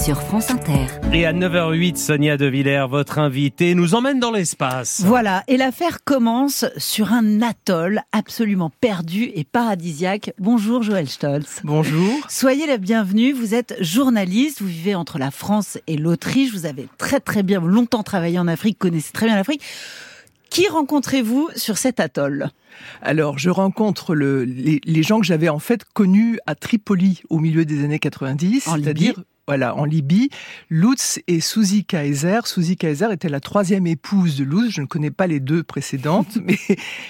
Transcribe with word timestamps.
sur 0.00 0.22
France 0.22 0.50
Inter. 0.50 0.86
Et 1.12 1.26
à 1.26 1.32
9h08, 1.34 1.96
Sonia 1.96 2.38
De 2.38 2.46
Villers, 2.46 2.86
votre 2.88 3.18
invitée, 3.18 3.74
nous 3.74 3.94
emmène 3.94 4.18
dans 4.18 4.30
l'espace. 4.30 5.02
Voilà, 5.04 5.44
et 5.46 5.58
l'affaire 5.58 6.04
commence 6.04 6.64
sur 6.78 7.12
un 7.12 7.42
atoll 7.42 8.00
absolument 8.12 8.70
perdu 8.80 9.30
et 9.34 9.44
paradisiaque. 9.44 10.32
Bonjour 10.38 10.82
Joël 10.82 11.06
Stolz. 11.06 11.60
Bonjour. 11.64 12.14
Soyez 12.30 12.66
la 12.66 12.78
bienvenue, 12.78 13.32
vous 13.32 13.54
êtes 13.54 13.76
journaliste, 13.80 14.62
vous 14.62 14.68
vivez 14.68 14.94
entre 14.94 15.18
la 15.18 15.30
France 15.30 15.76
et 15.86 15.98
l'Autriche, 15.98 16.52
vous 16.52 16.64
avez 16.64 16.88
très 16.96 17.20
très 17.20 17.42
bien 17.42 17.60
longtemps 17.60 18.02
travaillé 18.02 18.38
en 18.38 18.48
Afrique, 18.48 18.78
connaissez 18.78 19.12
très 19.12 19.26
bien 19.26 19.36
l'Afrique. 19.36 19.62
Qui 20.48 20.66
rencontrez-vous 20.66 21.50
sur 21.56 21.76
cet 21.76 22.00
atoll? 22.00 22.50
Alors, 23.02 23.38
je 23.38 23.50
rencontre 23.50 24.14
le, 24.14 24.44
les, 24.44 24.80
les, 24.84 25.02
gens 25.02 25.20
que 25.20 25.26
j'avais 25.26 25.48
en 25.48 25.58
fait 25.58 25.84
connus 25.92 26.38
à 26.46 26.54
Tripoli 26.54 27.22
au 27.28 27.38
milieu 27.38 27.64
des 27.64 27.84
années 27.84 27.98
90, 27.98 28.60
c'est-à-dire 28.60 29.22
voilà, 29.50 29.74
en 29.74 29.84
Libye, 29.84 30.30
Lutz 30.68 31.18
et 31.26 31.40
Suzy 31.40 31.84
Kaiser. 31.84 32.38
Suzy 32.44 32.76
Kaiser 32.76 33.08
était 33.10 33.28
la 33.28 33.40
troisième 33.40 33.84
épouse 33.88 34.36
de 34.36 34.44
Lutz. 34.44 34.70
Je 34.70 34.80
ne 34.80 34.86
connais 34.86 35.10
pas 35.10 35.26
les 35.26 35.40
deux 35.40 35.64
précédentes, 35.64 36.38
mais, 36.44 36.56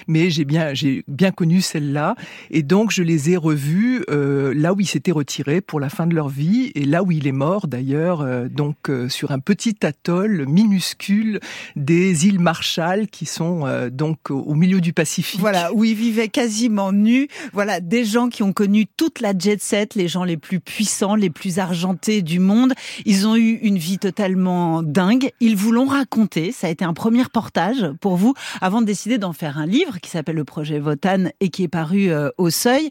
mais 0.07 0.31
j'ai 0.31 0.43
bien, 0.43 0.73
j'ai 0.73 1.03
bien 1.07 1.29
connu 1.29 1.61
celle-là. 1.61 2.15
Et 2.49 2.63
donc, 2.63 2.89
je 2.89 3.03
les 3.03 3.29
ai 3.29 3.37
revus 3.37 4.03
euh, 4.09 4.55
là 4.55 4.73
où 4.73 4.79
ils 4.79 4.87
s'étaient 4.87 5.11
retirés 5.11 5.61
pour 5.61 5.79
la 5.79 5.89
fin 5.89 6.07
de 6.07 6.15
leur 6.15 6.29
vie 6.29 6.71
et 6.73 6.83
là 6.83 7.03
où 7.03 7.11
il 7.11 7.27
est 7.27 7.31
mort 7.31 7.67
d'ailleurs, 7.67 8.21
euh, 8.21 8.47
donc 8.47 8.89
euh, 8.89 9.07
sur 9.07 9.29
un 9.29 9.39
petit 9.39 9.75
atoll 9.83 10.47
minuscule 10.47 11.39
des 11.75 12.25
îles 12.25 12.39
Marshall 12.39 13.05
qui 13.05 13.27
sont 13.27 13.67
donc 13.91 14.31
au 14.31 14.55
milieu 14.55 14.81
du 14.81 14.93
Pacifique. 14.93 15.39
Voilà, 15.39 15.71
où 15.73 15.83
ils 15.83 15.93
vivaient 15.93 16.29
quasiment 16.29 16.91
nus. 16.91 17.27
Voilà, 17.53 17.79
des 17.81 18.03
gens 18.03 18.29
qui 18.29 18.41
ont 18.41 18.51
connu 18.51 18.87
toute 18.87 19.19
la 19.19 19.37
jet 19.37 19.61
set, 19.61 19.93
les 19.93 20.07
gens 20.07 20.23
les 20.23 20.37
plus 20.37 20.59
puissants, 20.59 21.13
les 21.13 21.29
plus 21.29 21.59
argentés 21.59 22.23
du 22.23 22.30
monde. 22.39 22.73
Ils 23.05 23.27
ont 23.27 23.35
eu 23.35 23.59
une 23.61 23.77
vie 23.77 23.99
totalement 23.99 24.83
dingue. 24.83 25.31
Ils 25.39 25.55
vous 25.55 25.71
l'ont 25.71 25.85
raconté. 25.85 26.51
Ça 26.51 26.67
a 26.67 26.69
été 26.69 26.85
un 26.85 26.93
premier 26.93 27.23
reportage 27.23 27.91
pour 27.99 28.15
vous 28.15 28.33
avant 28.61 28.81
de 28.81 28.85
décider 28.85 29.17
d'en 29.17 29.33
faire 29.33 29.57
un 29.57 29.65
livre 29.65 29.99
qui 29.99 30.09
s'appelle 30.09 30.35
le 30.35 30.43
projet 30.43 30.79
Votan 30.79 31.25
et 31.39 31.49
qui 31.49 31.63
est 31.63 31.67
paru 31.67 32.11
euh, 32.11 32.29
au 32.37 32.49
Seuil. 32.49 32.89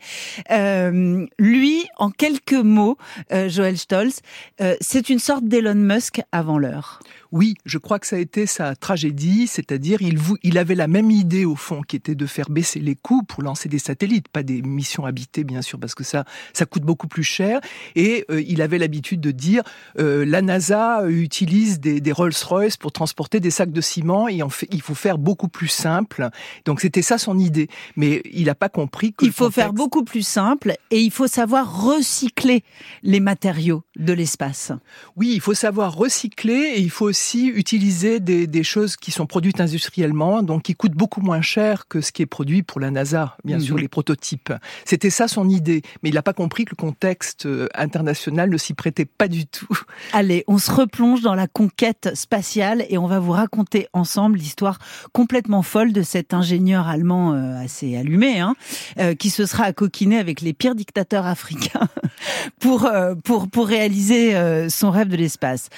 Euh, 0.50 1.26
lui, 1.38 1.84
en 1.96 2.10
quelques 2.10 2.52
mots, 2.52 2.96
euh, 3.32 3.48
Joël 3.48 3.78
Stolz, 3.78 4.20
euh, 4.60 4.76
c'est 4.80 5.08
une 5.08 5.18
sorte 5.18 5.44
d'Elon 5.44 5.74
Musk 5.74 6.20
avant 6.32 6.58
l'heure. 6.58 7.00
Oui, 7.32 7.54
je 7.64 7.78
crois 7.78 8.00
que 8.00 8.08
ça 8.08 8.16
a 8.16 8.18
été 8.18 8.46
sa 8.46 8.74
tragédie, 8.74 9.46
c'est-à-dire 9.46 10.02
il, 10.02 10.18
il 10.42 10.58
avait 10.58 10.74
la 10.74 10.88
même 10.88 11.10
idée 11.12 11.44
au 11.44 11.54
fond 11.54 11.82
qui 11.82 11.94
était 11.94 12.16
de 12.16 12.26
faire 12.26 12.50
baisser 12.50 12.80
les 12.80 12.96
coûts 12.96 13.22
pour 13.22 13.42
lancer 13.42 13.68
des 13.68 13.78
satellites, 13.78 14.28
pas 14.28 14.42
des 14.42 14.62
missions 14.62 15.06
habitées 15.06 15.44
bien 15.44 15.62
sûr 15.62 15.78
parce 15.78 15.94
que 15.94 16.02
ça 16.02 16.24
ça 16.52 16.66
coûte 16.66 16.82
beaucoup 16.82 17.06
plus 17.06 17.22
cher 17.22 17.60
et 17.94 18.26
il 18.30 18.62
avait 18.62 18.78
l'habitude 18.78 19.19
de 19.20 19.30
dire 19.30 19.62
euh, 19.98 20.24
la 20.24 20.42
NASA 20.42 21.06
utilise 21.08 21.80
des, 21.80 22.00
des 22.00 22.12
Rolls-Royce 22.12 22.76
pour 22.76 22.92
transporter 22.92 23.40
des 23.40 23.50
sacs 23.50 23.72
de 23.72 23.80
ciment 23.80 24.28
et 24.28 24.42
en 24.42 24.48
fait, 24.48 24.68
il 24.72 24.82
faut 24.82 24.94
faire 24.94 25.18
beaucoup 25.18 25.48
plus 25.48 25.68
simple. 25.68 26.28
Donc 26.64 26.80
c'était 26.80 27.02
ça 27.02 27.18
son 27.18 27.38
idée, 27.38 27.68
mais 27.96 28.22
il 28.32 28.46
n'a 28.46 28.54
pas 28.54 28.68
compris 28.68 29.12
qu'il 29.12 29.32
faut 29.32 29.44
contexte... 29.44 29.60
faire 29.60 29.72
beaucoup 29.72 30.04
plus 30.04 30.26
simple 30.26 30.74
et 30.90 31.00
il 31.00 31.10
faut 31.10 31.26
savoir 31.26 31.84
recycler 31.84 32.64
les 33.02 33.20
matériaux 33.20 33.82
de 33.96 34.12
l'espace. 34.12 34.72
Oui, 35.16 35.32
il 35.34 35.40
faut 35.40 35.54
savoir 35.54 35.94
recycler 35.94 36.72
et 36.74 36.80
il 36.80 36.90
faut 36.90 37.06
aussi 37.06 37.46
utiliser 37.46 38.20
des, 38.20 38.46
des, 38.46 38.62
choses 38.62 38.96
qui 38.96 39.10
sont 39.10 39.26
produites 39.26 39.60
industriellement, 39.60 40.42
donc 40.42 40.62
qui 40.62 40.74
coûtent 40.74 40.92
beaucoup 40.92 41.20
moins 41.20 41.42
cher 41.42 41.88
que 41.88 42.00
ce 42.00 42.12
qui 42.12 42.22
est 42.22 42.26
produit 42.26 42.62
pour 42.62 42.80
la 42.80 42.90
NASA, 42.90 43.36
bien 43.44 43.58
mmh. 43.58 43.60
sûr, 43.60 43.76
les 43.76 43.88
prototypes. 43.88 44.52
C'était 44.84 45.10
ça 45.10 45.28
son 45.28 45.48
idée, 45.48 45.82
mais 46.02 46.10
il 46.10 46.14
n'a 46.14 46.22
pas 46.22 46.32
compris 46.32 46.64
que 46.64 46.70
le 46.70 46.76
contexte 46.76 47.46
euh, 47.46 47.68
international 47.74 48.50
ne 48.50 48.56
s'y 48.56 48.74
prêtait 48.74 49.08
pas 49.18 49.28
du 49.28 49.46
tout. 49.46 49.78
Allez, 50.12 50.44
on 50.46 50.58
se 50.58 50.70
replonge 50.70 51.20
dans 51.20 51.34
la 51.34 51.46
conquête 51.46 52.10
spatiale 52.14 52.84
et 52.88 52.98
on 52.98 53.06
va 53.06 53.18
vous 53.18 53.32
raconter 53.32 53.88
ensemble 53.92 54.38
l'histoire 54.38 54.78
complètement 55.12 55.62
folle 55.62 55.92
de 55.92 56.02
cet 56.02 56.34
ingénieur 56.34 56.88
allemand 56.88 57.32
euh, 57.32 57.62
assez 57.62 57.96
allumé, 57.96 58.40
hein, 58.40 58.54
euh, 58.98 59.14
qui 59.14 59.30
se 59.30 59.46
sera 59.46 59.72
coquiné 59.72 60.18
avec 60.18 60.40
les 60.40 60.52
pires 60.52 60.74
dictateurs 60.74 61.26
africains 61.26 61.88
pour, 62.60 62.86
euh, 62.86 63.14
pour, 63.14 63.48
pour 63.48 63.66
réaliser 63.66 64.34
son 64.68 64.90
rêve 64.90 65.08
de 65.08 65.16
l'espace. 65.16 65.68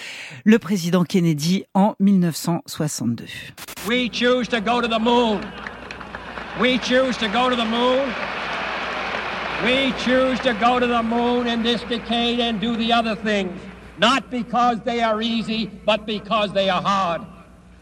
Le 0.44 0.58
président 0.58 1.04
Kennedy 1.04 1.64
en 1.74 1.94
1962. 2.00 3.24
We 3.88 4.10
choose 4.12 4.48
to 4.48 4.60
go 4.60 4.80
to 4.80 4.88
the 4.88 5.00
moon. 5.00 5.40
We 6.60 6.78
choose 6.78 7.16
to 7.18 7.28
go 7.28 7.50
to 7.50 7.56
the 7.56 7.68
moon. 7.68 8.31
We 9.64 9.92
choose 9.92 10.40
to 10.40 10.54
go 10.54 10.80
to 10.80 10.86
the 10.88 11.04
moon 11.04 11.46
in 11.46 11.62
this 11.62 11.82
decade 11.82 12.40
and 12.40 12.60
do 12.60 12.76
the 12.76 12.92
other 12.92 13.14
things. 13.14 13.52
Not 13.96 14.28
because 14.28 14.80
they 14.80 15.02
are 15.02 15.22
easy, 15.22 15.66
but 15.86 16.04
because 16.04 16.52
they 16.52 16.68
are 16.68 16.82
hard. 16.82 17.22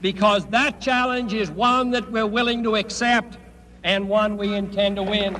Because 0.03 0.45
that 0.49 0.81
challenge 0.83 1.33
is 1.33 1.51
one 1.51 1.91
that 1.93 2.11
we're 2.13 2.27
willing 2.27 2.63
to 2.65 2.77
accept 2.77 3.39
and 3.83 4.11
one 4.11 4.37
we 4.37 4.55
intend 4.55 4.97
to 4.97 5.03
win. 5.03 5.35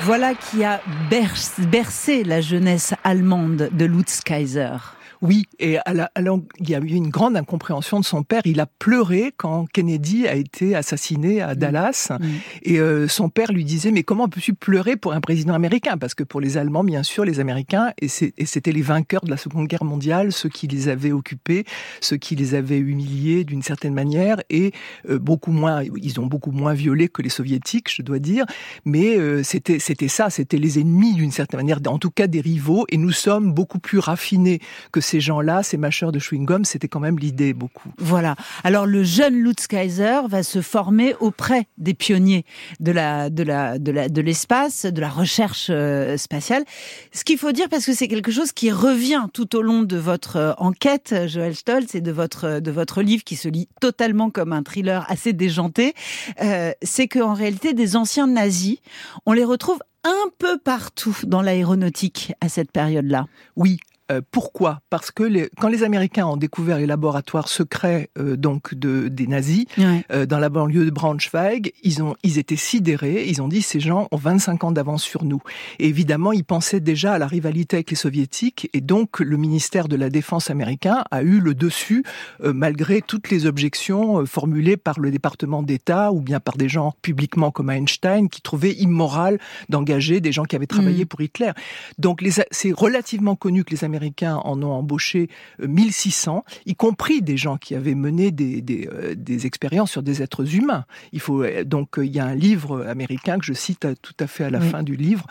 Voilà 0.00 0.34
qui 0.34 0.62
a 0.64 0.80
bercé 1.08 2.24
la 2.24 2.42
jeunesse 2.42 2.92
allemande 3.02 3.70
de 3.72 3.86
Lutz 3.86 4.20
Kaiser. 4.20 4.78
Oui, 5.22 5.46
et 5.60 5.78
à 5.78 5.94
la, 5.94 6.10
à 6.16 6.20
la, 6.20 6.34
il 6.58 6.68
y 6.68 6.74
a 6.74 6.80
eu 6.80 6.88
une 6.88 7.08
grande 7.08 7.36
incompréhension 7.36 8.00
de 8.00 8.04
son 8.04 8.24
père. 8.24 8.42
Il 8.44 8.58
a 8.58 8.66
pleuré 8.66 9.32
quand 9.36 9.66
Kennedy 9.72 10.26
a 10.26 10.34
été 10.34 10.74
assassiné 10.74 11.40
à 11.40 11.54
Dallas. 11.54 12.08
Mmh. 12.10 12.26
Et 12.62 12.80
euh, 12.80 13.06
son 13.06 13.28
père 13.28 13.52
lui 13.52 13.64
disait, 13.64 13.92
mais 13.92 14.02
comment 14.02 14.28
peux-tu 14.28 14.52
pleurer 14.52 14.96
pour 14.96 15.12
un 15.12 15.20
président 15.20 15.54
américain? 15.54 15.96
Parce 15.96 16.14
que 16.14 16.24
pour 16.24 16.40
les 16.40 16.56
Allemands, 16.56 16.82
bien 16.82 17.04
sûr, 17.04 17.24
les 17.24 17.38
Américains, 17.38 17.92
et 18.00 18.08
c'était 18.08 18.72
les 18.72 18.82
vainqueurs 18.82 19.22
de 19.24 19.30
la 19.30 19.36
Seconde 19.36 19.68
Guerre 19.68 19.84
mondiale, 19.84 20.32
ceux 20.32 20.48
qui 20.48 20.66
les 20.66 20.88
avaient 20.88 21.12
occupés, 21.12 21.64
ceux 22.00 22.16
qui 22.16 22.34
les 22.34 22.54
avaient 22.56 22.78
humiliés 22.78 23.44
d'une 23.44 23.62
certaine 23.62 23.94
manière, 23.94 24.42
et 24.50 24.72
euh, 25.08 25.20
beaucoup 25.20 25.52
moins, 25.52 25.84
ils 25.84 26.18
ont 26.18 26.26
beaucoup 26.26 26.50
moins 26.50 26.74
violé 26.74 27.08
que 27.08 27.22
les 27.22 27.28
soviétiques, 27.28 27.94
je 27.94 28.02
dois 28.02 28.18
dire. 28.18 28.44
Mais 28.84 29.16
euh, 29.16 29.44
c'était 29.44 29.78
c'était 29.78 30.08
ça, 30.08 30.30
c'était 30.30 30.58
les 30.58 30.80
ennemis 30.80 31.14
d'une 31.14 31.30
certaine 31.30 31.60
manière, 31.60 31.78
en 31.86 31.98
tout 31.98 32.10
cas 32.10 32.26
des 32.26 32.40
rivaux. 32.40 32.86
Et 32.88 32.96
nous 32.96 33.12
sommes 33.12 33.52
beaucoup 33.52 33.78
plus 33.78 34.00
raffinés 34.00 34.58
que 34.90 35.00
ces 35.00 35.11
gens-là, 35.20 35.62
ces 35.62 35.76
mâcheurs 35.76 36.12
de 36.12 36.18
chewing-gum, 36.18 36.64
c'était 36.64 36.88
quand 36.88 37.00
même 37.00 37.18
l'idée 37.18 37.54
beaucoup. 37.54 37.90
Voilà. 37.98 38.36
Alors 38.64 38.86
le 38.86 39.04
jeune 39.04 39.34
Lutz 39.34 39.66
Kaiser 39.66 40.20
va 40.28 40.42
se 40.42 40.60
former 40.60 41.14
auprès 41.20 41.66
des 41.78 41.94
pionniers 41.94 42.44
de 42.80 42.92
la 42.92 43.30
de 43.30 43.42
la 43.42 43.78
de 43.78 43.92
la 43.92 44.08
de 44.08 44.20
l'espace, 44.20 44.86
de 44.86 45.00
la 45.00 45.08
recherche 45.08 45.68
euh, 45.70 46.16
spatiale. 46.16 46.64
Ce 47.12 47.24
qu'il 47.24 47.38
faut 47.38 47.52
dire 47.52 47.68
parce 47.68 47.86
que 47.86 47.92
c'est 47.92 48.08
quelque 48.08 48.30
chose 48.30 48.52
qui 48.52 48.70
revient 48.70 49.26
tout 49.32 49.56
au 49.56 49.62
long 49.62 49.82
de 49.82 49.96
votre 49.96 50.36
euh, 50.36 50.52
enquête, 50.58 51.14
Joël 51.26 51.54
Stolz, 51.54 51.94
et 51.94 52.00
de 52.00 52.12
votre 52.12 52.60
de 52.60 52.70
votre 52.70 53.02
livre 53.02 53.24
qui 53.24 53.36
se 53.36 53.48
lit 53.48 53.68
totalement 53.80 54.30
comme 54.30 54.52
un 54.52 54.62
thriller 54.62 55.04
assez 55.10 55.32
déjanté, 55.32 55.94
euh, 56.42 56.72
c'est 56.82 57.08
qu'en 57.08 57.34
réalité 57.34 57.74
des 57.74 57.96
anciens 57.96 58.26
nazis, 58.26 58.78
on 59.26 59.32
les 59.32 59.44
retrouve 59.44 59.78
un 60.04 60.30
peu 60.38 60.58
partout 60.58 61.16
dans 61.24 61.42
l'aéronautique 61.42 62.32
à 62.40 62.48
cette 62.48 62.72
période-là. 62.72 63.26
Oui, 63.56 63.78
euh, 64.12 64.20
pourquoi? 64.30 64.80
Parce 64.90 65.10
que 65.10 65.22
les, 65.22 65.48
quand 65.58 65.68
les 65.68 65.82
Américains 65.82 66.26
ont 66.26 66.36
découvert 66.36 66.78
les 66.78 66.86
laboratoires 66.86 67.48
secrets 67.48 68.10
euh, 68.18 68.36
donc 68.36 68.74
de, 68.74 69.08
des 69.08 69.26
nazis 69.26 69.66
ouais. 69.78 70.04
euh, 70.12 70.26
dans 70.26 70.38
la 70.38 70.48
banlieue 70.48 70.84
de 70.84 70.90
Braunschweig, 70.90 71.72
ils 71.82 72.02
ont 72.02 72.14
ils 72.22 72.38
étaient 72.38 72.56
sidérés. 72.56 73.26
Ils 73.26 73.40
ont 73.40 73.48
dit 73.48 73.62
ces 73.62 73.80
gens 73.80 74.08
ont 74.10 74.16
25 74.16 74.64
ans 74.64 74.72
d'avance 74.72 75.02
sur 75.02 75.24
nous. 75.24 75.40
Et 75.78 75.88
évidemment, 75.88 76.32
ils 76.32 76.44
pensaient 76.44 76.80
déjà 76.80 77.14
à 77.14 77.18
la 77.18 77.26
rivalité 77.26 77.76
avec 77.76 77.90
les 77.90 77.96
soviétiques 77.96 78.68
et 78.72 78.80
donc 78.80 79.20
le 79.20 79.36
ministère 79.36 79.88
de 79.88 79.96
la 79.96 80.10
Défense 80.10 80.50
américain 80.50 81.04
a 81.10 81.22
eu 81.22 81.40
le 81.40 81.54
dessus 81.54 82.04
malgré 82.42 83.00
toutes 83.02 83.30
les 83.30 83.46
objections 83.46 84.24
formulées 84.26 84.76
par 84.76 85.00
le 85.00 85.10
département 85.10 85.62
d'État 85.62 86.12
ou 86.12 86.20
bien 86.20 86.40
par 86.40 86.56
des 86.56 86.68
gens 86.68 86.94
publiquement 87.02 87.50
comme 87.50 87.70
Einstein 87.70 88.28
qui 88.28 88.42
trouvaient 88.42 88.72
immoral 88.72 89.38
d'engager 89.68 90.20
des 90.20 90.32
gens 90.32 90.44
qui 90.44 90.56
avaient 90.56 90.66
travaillé 90.66 91.04
mmh. 91.04 91.08
pour 91.08 91.20
Hitler. 91.20 91.52
Donc 91.98 92.22
c'est 92.50 92.72
relativement 92.72 93.36
connu 93.36 93.64
que 93.64 93.70
les 93.70 93.84
Américains 93.84 94.01
Américains 94.02 94.36
en 94.36 94.60
ont 94.64 94.72
embauché 94.72 95.28
1600, 95.60 96.44
y 96.66 96.74
compris 96.74 97.22
des 97.22 97.36
gens 97.36 97.56
qui 97.56 97.76
avaient 97.76 97.94
mené 97.94 98.32
des, 98.32 98.60
des, 98.60 98.88
des 99.14 99.46
expériences 99.46 99.92
sur 99.92 100.02
des 100.02 100.22
êtres 100.22 100.56
humains. 100.56 100.86
Il 101.12 101.20
faut 101.20 101.44
donc 101.64 101.90
il 101.98 102.10
y 102.10 102.18
a 102.18 102.26
un 102.26 102.34
livre 102.34 102.84
américain 102.86 103.38
que 103.38 103.44
je 103.44 103.52
cite 103.52 103.86
tout 104.02 104.14
à 104.18 104.26
fait 104.26 104.42
à 104.42 104.50
la 104.50 104.60
fin 104.60 104.82
du 104.82 104.96
livre, 104.96 105.24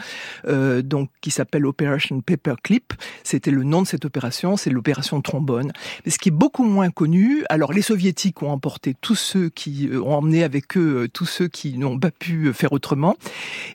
euh, 0.48 0.82
donc 0.82 1.10
qui 1.20 1.32
s'appelle 1.32 1.66
Operation 1.66 2.22
Paperclip. 2.22 2.94
C'était 3.24 3.52
le 3.52 3.64
nom 3.64 3.82
de 3.82 3.88
cette 3.88 4.06
opération, 4.06 4.56
c'est 4.56 4.70
l'opération 4.70 5.20
trombone. 5.22 5.74
Mais 6.06 6.12
ce 6.12 6.18
qui 6.18 6.30
est 6.30 6.32
beaucoup 6.32 6.64
moins 6.64 6.92
connu, 6.92 7.44
alors 7.50 7.74
les 7.74 7.82
soviétiques 7.82 8.42
ont 8.42 8.52
emporté 8.52 8.96
tous 9.02 9.16
ceux 9.16 9.50
qui 9.50 9.90
ont 9.94 10.14
emmené 10.14 10.44
avec 10.44 10.78
eux 10.78 11.10
tous 11.14 11.26
ceux 11.26 11.50
qui 11.50 11.78
n'ont 11.78 12.00
pas 12.00 12.12
pu 12.12 12.54
faire 12.54 12.72
autrement, 12.72 13.18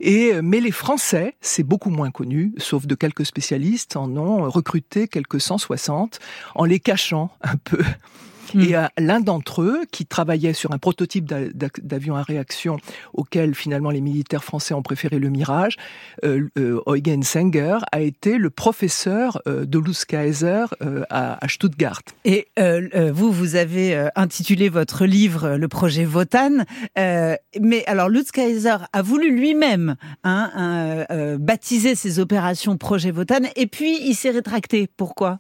et 0.01 0.41
mais 0.41 0.61
les 0.61 0.71
Français, 0.71 1.37
c'est 1.43 1.65
beaucoup 1.65 1.91
moins 1.91 2.11
connu, 2.11 2.55
sauf 2.57 2.87
de 2.87 2.95
quelques 2.95 3.27
spécialistes, 3.27 3.97
en 3.97 4.17
ont 4.17 4.49
recruté 4.49 4.76
quelques 5.09 5.41
160 5.41 6.19
en 6.55 6.65
les 6.65 6.81
cachant 6.81 7.31
un 7.43 7.57
peu. 7.57 7.83
Mm. 8.55 8.61
Et 8.61 8.77
euh, 8.77 8.87
l'un 8.99 9.21
d'entre 9.21 9.63
eux, 9.63 9.81
qui 9.91 10.07
travaillait 10.07 10.53
sur 10.53 10.73
un 10.73 10.79
prototype 10.79 11.27
d'avion 11.83 12.17
à 12.17 12.23
réaction 12.23 12.79
auquel 13.13 13.55
finalement 13.55 13.91
les 13.91 14.01
militaires 14.01 14.45
français 14.45 14.75
ont 14.75 14.83
préféré 14.83 15.19
le 15.19 15.29
Mirage, 15.29 15.77
euh, 16.25 16.49
euh, 16.59 16.81
Eugen 16.87 17.23
Senger, 17.23 17.79
a 17.93 18.01
été 18.01 18.39
le 18.39 18.51
professeur 18.51 19.41
de 19.47 19.79
Lutz 19.79 20.05
Kaiser 20.05 20.65
à, 21.11 21.39
Stuttgart. 21.49 22.03
Et 22.25 22.49
vous, 23.13 23.33
vous 23.33 23.57
avez 23.57 24.09
intitulé 24.17 24.69
votre 24.69 25.05
livre 25.05 25.57
le 25.57 25.69
projet 25.69 26.05
Votan. 26.05 26.65
mais 26.97 27.85
alors 27.87 28.09
Lutz 28.09 28.31
Kaiser 28.31 28.77
a 28.93 29.03
voulu 29.03 29.35
lui-même 29.35 29.97
hein, 30.25 31.07
baptiser 31.39 31.95
ses 31.95 32.19
opérations 32.19 32.77
projet 32.77 33.11
Votan 33.11 33.41
et 33.57 33.67
puis 33.67 33.99
il 34.09 34.15
s'est 34.15 34.31
rétracté. 34.31 34.89
Pourquoi? 34.97 35.39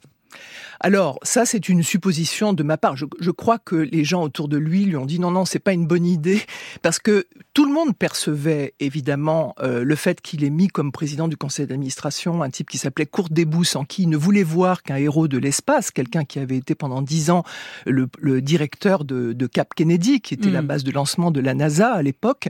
Alors, 0.81 1.19
ça, 1.23 1.46
c'est 1.46 1.69
une 1.69 1.82
supposition 1.82 2.52
de 2.52 2.62
ma 2.62 2.76
part. 2.76 2.96
Je, 2.96 3.06
je, 3.20 3.31
crois 3.31 3.58
que 3.58 3.76
les 3.76 4.05
gens 4.05 4.23
autour 4.23 4.49
de 4.49 4.56
lui 4.56 4.84
lui 4.84 4.96
ont 4.96 5.06
dit 5.06 5.19
non, 5.19 5.31
non, 5.31 5.44
c'est 5.44 5.58
pas 5.58 5.73
une 5.73 5.87
bonne 5.87 6.06
idée, 6.06 6.43
parce 6.82 6.99
que 6.99 7.26
tout 7.55 7.64
le 7.64 7.73
monde 7.73 7.96
percevait 7.96 8.75
évidemment 8.81 9.55
euh, 9.61 9.82
le 9.82 9.94
fait 9.94 10.20
qu'il 10.20 10.44
ait 10.44 10.50
mis 10.50 10.69
comme 10.69 10.93
président 10.93 11.28
du 11.28 11.37
conseil 11.37 11.67
d'administration 11.67 12.43
un 12.43 12.50
type 12.50 12.69
qui 12.69 12.78
s'appelait 12.78 13.06
Kurt 13.06 13.32
Debus, 13.32 13.76
en 13.76 13.84
qui 13.84 14.02
il 14.02 14.08
ne 14.08 14.17
voulait 14.17 14.43
voir 14.43 14.82
qu'un 14.82 14.96
héros 14.96 15.28
de 15.28 15.38
l'espace, 15.38 15.90
quelqu'un 15.90 16.25
qui 16.25 16.38
avait 16.38 16.56
été 16.56 16.75
pendant 16.75 17.02
dix 17.02 17.31
ans 17.31 17.44
le, 17.87 18.08
le 18.19 18.43
directeur 18.43 19.05
de, 19.05 19.32
de, 19.32 19.46
Cap 19.46 19.75
Kennedy, 19.75 20.20
qui 20.20 20.34
était 20.34 20.50
la 20.50 20.62
mm. 20.62 20.67
base 20.67 20.84
de 20.84 20.90
lancement 20.90 21.31
de 21.31 21.40
la 21.40 21.55
NASA 21.55 21.93
à 21.93 22.02
l'époque. 22.02 22.49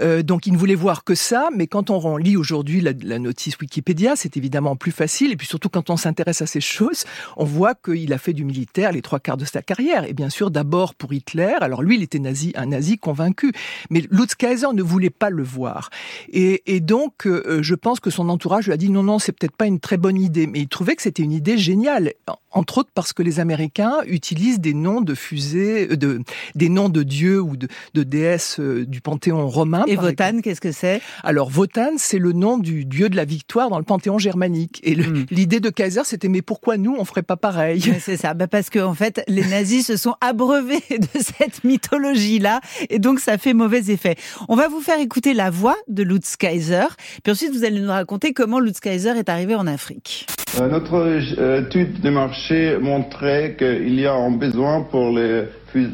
Euh, 0.00 0.22
donc, 0.22 0.46
il 0.46 0.52
ne 0.52 0.58
voulait 0.58 0.74
voir 0.74 1.04
que 1.04 1.14
ça, 1.14 1.50
mais 1.54 1.66
quand 1.66 1.90
on 1.90 2.16
lit 2.16 2.36
aujourd'hui 2.36 2.80
la, 2.80 2.92
la 3.02 3.18
notice 3.18 3.56
Wikipédia, 3.60 4.16
c'est 4.16 4.36
évidemment 4.36 4.76
plus 4.76 4.92
facile, 4.92 5.32
et 5.32 5.36
puis 5.36 5.46
surtout 5.46 5.68
quand 5.68 5.90
on 5.90 5.96
s'intéresse 5.96 6.42
à 6.42 6.46
ces 6.46 6.60
choses, 6.60 7.04
on 7.36 7.44
voit 7.52 7.74
qu'il 7.74 8.12
a 8.12 8.18
fait 8.18 8.32
du 8.32 8.44
militaire 8.44 8.92
les 8.92 9.02
trois 9.02 9.20
quarts 9.20 9.36
de 9.36 9.44
sa 9.44 9.62
carrière. 9.62 10.04
Et 10.04 10.14
bien 10.14 10.30
sûr, 10.30 10.50
d'abord 10.50 10.94
pour 10.94 11.12
Hitler. 11.12 11.54
Alors 11.60 11.82
lui, 11.82 11.96
il 11.96 12.02
était 12.02 12.18
nazi, 12.18 12.52
un 12.56 12.66
nazi 12.66 12.98
convaincu. 12.98 13.52
Mais 13.90 14.02
Lutz 14.10 14.34
Kaiser 14.34 14.72
ne 14.72 14.82
voulait 14.82 15.10
pas 15.10 15.30
le 15.30 15.42
voir. 15.42 15.90
Et, 16.32 16.62
et 16.66 16.80
donc, 16.80 17.26
euh, 17.26 17.62
je 17.62 17.74
pense 17.74 18.00
que 18.00 18.10
son 18.10 18.28
entourage 18.28 18.66
lui 18.66 18.72
a 18.72 18.76
dit 18.76 18.90
non, 18.90 19.02
non, 19.02 19.18
c'est 19.18 19.32
peut-être 19.32 19.56
pas 19.56 19.66
une 19.66 19.80
très 19.80 19.98
bonne 19.98 20.18
idée. 20.18 20.46
Mais 20.46 20.60
il 20.60 20.68
trouvait 20.68 20.96
que 20.96 21.02
c'était 21.02 21.22
une 21.22 21.32
idée 21.32 21.58
géniale. 21.58 22.12
Entre 22.50 22.78
autres 22.78 22.90
parce 22.94 23.12
que 23.12 23.22
les 23.22 23.40
Américains 23.40 23.98
utilisent 24.06 24.60
des 24.60 24.74
noms 24.74 25.00
de 25.00 25.14
fusées, 25.14 25.88
euh, 25.92 25.96
de, 25.96 26.22
des 26.54 26.68
noms 26.68 26.88
de 26.88 27.02
dieux 27.02 27.40
ou 27.40 27.56
de, 27.56 27.68
de 27.94 28.02
déesses 28.02 28.58
euh, 28.60 28.86
du 28.86 29.00
panthéon 29.00 29.46
romain. 29.48 29.84
Et 29.86 29.96
Wotan, 29.96 30.40
qu'est-ce 30.42 30.60
que 30.60 30.72
c'est? 30.72 31.00
Alors, 31.22 31.50
Wotan, 31.56 31.92
c'est 31.96 32.18
le 32.18 32.32
nom 32.32 32.58
du 32.58 32.84
dieu 32.84 33.08
de 33.08 33.16
la 33.16 33.24
victoire 33.24 33.68
dans 33.70 33.78
le 33.78 33.84
panthéon 33.84 34.18
germanique. 34.18 34.80
Et 34.82 34.96
hmm. 34.96 35.26
l'idée 35.30 35.60
de 35.60 35.70
Kaiser, 35.70 36.02
c'était 36.04 36.28
mais 36.28 36.42
pourquoi 36.42 36.76
nous, 36.76 36.94
on 36.98 37.04
ferait 37.04 37.22
pas 37.22 37.36
pareil. 37.42 37.82
C'est 37.98 38.16
ça, 38.16 38.32
bah 38.32 38.46
parce 38.46 38.70
que 38.70 38.78
en 38.78 38.94
fait, 38.94 39.22
les 39.28 39.44
nazis 39.44 39.86
se 39.86 39.96
sont 39.96 40.14
abreuvés 40.22 40.82
de 40.90 41.20
cette 41.20 41.64
mythologie-là, 41.64 42.60
et 42.88 42.98
donc 42.98 43.20
ça 43.20 43.36
fait 43.36 43.52
mauvais 43.52 43.90
effet. 43.90 44.14
On 44.48 44.56
va 44.56 44.68
vous 44.68 44.80
faire 44.80 44.98
écouter 44.98 45.34
la 45.34 45.50
voix 45.50 45.76
de 45.88 46.02
Lutz 46.02 46.36
Kaiser, 46.36 46.86
puis 47.22 47.32
ensuite 47.32 47.52
vous 47.52 47.64
allez 47.64 47.80
nous 47.80 47.90
raconter 47.90 48.32
comment 48.32 48.60
Lutz 48.60 48.80
Kaiser 48.80 49.18
est 49.18 49.28
arrivé 49.28 49.54
en 49.54 49.66
Afrique. 49.66 50.26
Euh, 50.60 50.68
notre 50.68 50.94
euh, 50.94 51.62
étude 51.62 52.00
de 52.00 52.10
marché 52.10 52.78
montrait 52.80 53.56
qu'il 53.58 53.98
y 53.98 54.06
a 54.06 54.14
un 54.14 54.30
besoin 54.30 54.82
pour 54.82 55.10
les 55.10 55.44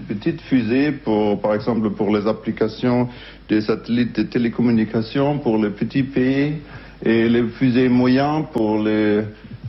petites 0.08 0.42
fusées, 0.42 0.92
pour, 0.92 1.40
par 1.40 1.54
exemple 1.54 1.90
pour 1.90 2.14
les 2.14 2.26
applications 2.26 3.08
des 3.48 3.62
satellites 3.62 4.16
de 4.16 4.24
télécommunications 4.24 5.38
pour 5.38 5.56
les 5.56 5.70
petits 5.70 6.02
pays, 6.02 6.58
et 7.04 7.28
les 7.28 7.44
fusées 7.58 7.88
moyens 7.88 8.44
pour 8.52 8.82
les 8.82 9.22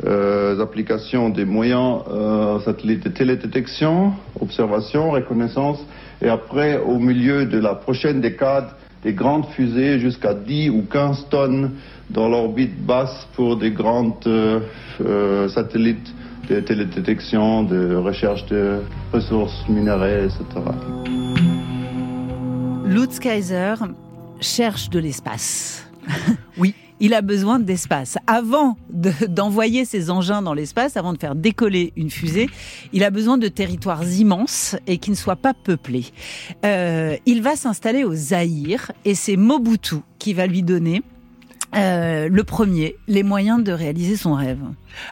euh, 0.05 0.59
applications 0.61 1.29
des 1.29 1.45
moyens 1.45 2.01
euh, 2.09 2.59
satellites 2.61 3.03
de 3.03 3.09
télédétection, 3.09 4.13
observation, 4.39 5.11
reconnaissance, 5.11 5.85
et 6.21 6.29
après, 6.29 6.77
au 6.77 6.99
milieu 6.99 7.45
de 7.45 7.59
la 7.59 7.75
prochaine 7.75 8.21
décade, 8.21 8.69
des 9.03 9.13
grandes 9.13 9.45
fusées 9.55 9.99
jusqu'à 9.99 10.33
10 10.33 10.69
ou 10.69 10.83
15 10.83 11.27
tonnes 11.29 11.71
dans 12.09 12.27
l'orbite 12.27 12.77
basse 12.85 13.27
pour 13.35 13.57
des 13.57 13.71
grandes 13.71 14.15
euh, 14.27 14.59
euh, 15.01 15.47
satellites 15.49 16.13
de 16.49 16.59
télédétection, 16.59 17.63
de 17.63 17.95
recherche 17.95 18.45
de 18.47 18.79
ressources 19.13 19.63
minerais, 19.69 20.25
etc. 20.25 20.43
Lutz 22.85 23.19
Kaiser 23.19 23.75
cherche 24.41 24.89
de 24.89 24.99
l'espace. 24.99 25.87
oui 26.57 26.73
il 26.99 27.13
a 27.13 27.21
besoin 27.21 27.59
d'espace. 27.59 28.17
Avant 28.27 28.77
d'envoyer 29.27 29.85
ses 29.85 30.09
engins 30.09 30.41
dans 30.41 30.53
l'espace, 30.53 30.97
avant 30.97 31.13
de 31.13 31.17
faire 31.17 31.35
décoller 31.35 31.93
une 31.95 32.09
fusée, 32.09 32.49
il 32.93 33.03
a 33.03 33.09
besoin 33.09 33.37
de 33.37 33.47
territoires 33.47 34.03
immenses 34.03 34.75
et 34.87 34.97
qui 34.97 35.11
ne 35.11 35.15
soient 35.15 35.35
pas 35.35 35.53
peuplés. 35.53 36.05
Euh, 36.65 37.15
il 37.25 37.41
va 37.41 37.55
s'installer 37.55 38.03
au 38.03 38.13
Zaïre 38.13 38.91
et 39.05 39.15
c'est 39.15 39.37
Mobutu 39.37 39.97
qui 40.17 40.33
va 40.33 40.47
lui 40.47 40.63
donner 40.63 41.01
euh, 41.75 42.29
le 42.29 42.43
premier, 42.43 42.95
les 43.07 43.21
moyens 43.21 43.63
de 43.63 43.71
réaliser 43.71 44.15
son 44.15 44.33
rêve. 44.33 44.59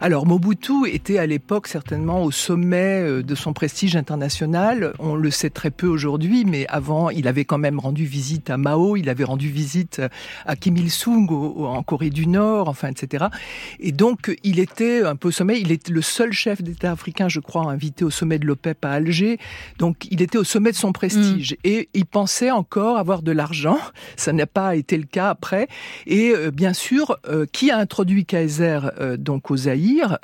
Alors 0.01 0.25
Mobutu 0.25 0.87
était 0.87 1.17
à 1.17 1.25
l'époque 1.25 1.67
certainement 1.67 2.23
au 2.23 2.31
sommet 2.31 3.01
euh, 3.01 3.23
de 3.23 3.35
son 3.35 3.53
prestige 3.53 3.95
international. 3.95 4.93
On 4.99 5.15
le 5.15 5.31
sait 5.31 5.49
très 5.49 5.71
peu 5.71 5.87
aujourd'hui, 5.87 6.45
mais 6.45 6.65
avant, 6.67 7.09
il 7.09 7.27
avait 7.27 7.45
quand 7.45 7.57
même 7.57 7.79
rendu 7.79 8.05
visite 8.05 8.49
à 8.49 8.57
Mao, 8.57 8.95
il 8.95 9.09
avait 9.09 9.23
rendu 9.23 9.49
visite 9.49 10.01
à 10.45 10.55
Kim 10.55 10.77
Il-sung 10.77 11.27
en 11.29 11.83
Corée 11.83 12.09
du 12.09 12.27
Nord, 12.27 12.69
enfin, 12.69 12.89
etc. 12.89 13.25
Et 13.79 13.91
donc, 13.91 14.35
il 14.43 14.59
était 14.59 15.03
un 15.03 15.15
peu 15.15 15.29
au 15.29 15.31
sommet. 15.31 15.59
Il 15.59 15.71
était 15.71 15.91
le 15.91 16.01
seul 16.01 16.31
chef 16.31 16.61
d'État 16.61 16.91
africain, 16.91 17.27
je 17.29 17.39
crois, 17.39 17.71
invité 17.71 18.05
au 18.05 18.09
sommet 18.09 18.39
de 18.39 18.45
l'OPEP 18.45 18.85
à 18.85 18.91
Alger. 18.91 19.39
Donc, 19.77 20.07
il 20.11 20.21
était 20.21 20.37
au 20.37 20.43
sommet 20.43 20.71
de 20.71 20.77
son 20.77 20.91
prestige. 20.91 21.53
Mm. 21.53 21.67
Et 21.67 21.89
il 21.93 22.05
pensait 22.05 22.51
encore 22.51 22.97
avoir 22.97 23.21
de 23.21 23.31
l'argent. 23.31 23.79
Ça 24.15 24.33
n'a 24.33 24.47
pas 24.47 24.75
été 24.75 24.97
le 24.97 25.05
cas 25.05 25.29
après. 25.29 25.67
Et 26.05 26.31
euh, 26.31 26.51
bien 26.51 26.73
sûr, 26.73 27.17
euh, 27.27 27.45
qui 27.51 27.71
a 27.71 27.77
introduit 27.77 28.25
Kaiser 28.25 28.79
donc 29.17 29.51
aux 29.51 29.66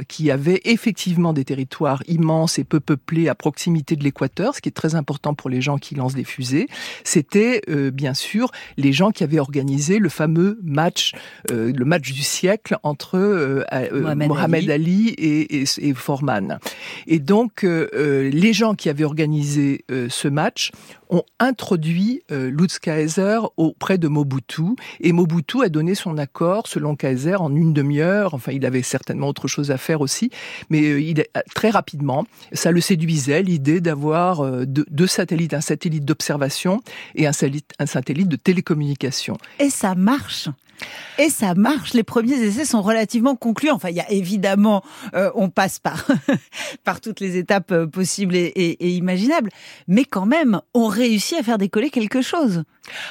qui 0.08 0.32
avait 0.32 0.62
effectivement 0.66 1.34
des 1.34 1.46
territoires 1.46 2.04
immenses 2.08 2.60
et 2.60 2.64
peu 2.64 2.80
peuplés 2.80 3.30
à 3.30 3.36
proximité 3.36 3.96
de 3.96 4.04
l'équateur, 4.04 4.56
ce 4.56 4.62
qui 4.62 4.70
est 4.70 4.74
très 4.74 4.96
important 4.96 5.34
pour 5.34 5.50
les 5.50 5.62
gens 5.62 5.78
qui 5.78 5.96
lancent 5.96 6.16
des 6.16 6.24
fusées, 6.24 6.68
c'était 7.04 7.62
euh, 7.70 7.92
bien 7.92 8.14
sûr 8.14 8.52
les 8.78 8.94
gens 8.94 9.12
qui 9.12 9.24
avaient 9.24 9.40
organisé 9.40 10.00
le 10.00 10.10
fameux 10.10 10.60
match, 10.64 11.14
euh, 11.52 11.72
le 11.76 11.86
match 11.86 12.12
du 12.12 12.22
siècle 12.22 12.78
entre 12.84 13.18
euh, 13.18 13.64
Mohamed, 13.92 14.70
Ali, 14.70 15.10
et, 15.10 15.62
et, 15.62 15.66
et, 15.80 15.94
Foreman. 15.94 16.60
Et 17.08 17.20
donc 17.20 17.64
les 17.64 18.54
gens 18.54 18.76
qui 18.76 18.90
avaient 18.90 19.04
organisé 19.04 19.86
ce 19.90 20.28
match 20.28 20.72
ont 21.10 21.24
introduit 21.40 22.22
Lutz 22.30 22.80
Kaiser 22.80 23.40
auprès 23.58 23.98
de 23.98 24.08
Mobutu 24.08 24.64
et 25.00 25.12
Mobutu 25.12 25.64
a 25.64 25.70
donné 25.70 25.96
son 25.96 26.18
accord 26.18 26.68
selon 26.68 26.96
Kaiser 26.96 27.36
en 27.36 27.56
une 27.56 27.74
demi-heure. 27.74 28.34
Enfin, 28.34 28.52
il 28.52 28.66
avait 28.66 28.82
certainement 28.82 29.28
autre 29.34 29.48
chose 29.48 29.72
à 29.72 29.78
faire 29.78 30.02
aussi, 30.02 30.30
mais 30.70 30.84
euh, 30.84 31.00
est, 31.02 31.30
très 31.56 31.72
rapidement, 31.72 32.26
ça 32.54 32.72
le 32.72 32.82
séduisait 32.82 33.42
l'idée 33.42 33.82
d'avoir 33.82 34.42
euh, 34.42 34.66
deux, 34.66 35.08
satellites, 35.08 35.56
un 35.56 35.62
satellite 35.62 36.06
d'observation 36.06 36.82
et 37.16 37.26
un 37.26 37.34
satellite, 37.34 37.72
un 37.80 37.88
satellite 37.88 38.28
de 38.28 38.36
télécommunication. 38.36 39.38
Et 39.60 39.70
ça 39.70 39.96
marche. 39.96 40.50
Et 41.18 41.30
ça 41.30 41.56
marche. 41.56 41.94
Les 41.94 42.04
premiers 42.04 42.36
essais 42.36 42.66
sont 42.66 42.82
relativement 42.82 43.36
concluants. 43.36 43.76
Enfin, 43.76 43.90
il 43.90 43.96
y 43.96 44.02
a 44.02 44.12
évidemment, 44.12 44.84
euh, 45.16 45.32
on 45.36 45.50
passe 45.50 45.80
par 45.80 46.06
toutes 47.02 47.20
les 47.20 47.38
étapes 47.38 47.86
possibles 47.86 48.36
et, 48.36 48.78
imaginables, 48.96 49.50
mais 49.88 50.06
quand 50.06 50.26
même, 50.26 50.62
on 50.74 50.88
réussit 50.88 51.40
à 51.40 51.44
faire 51.44 51.58
décoller 51.58 51.90
quelque 51.90 52.22
chose. 52.22 52.64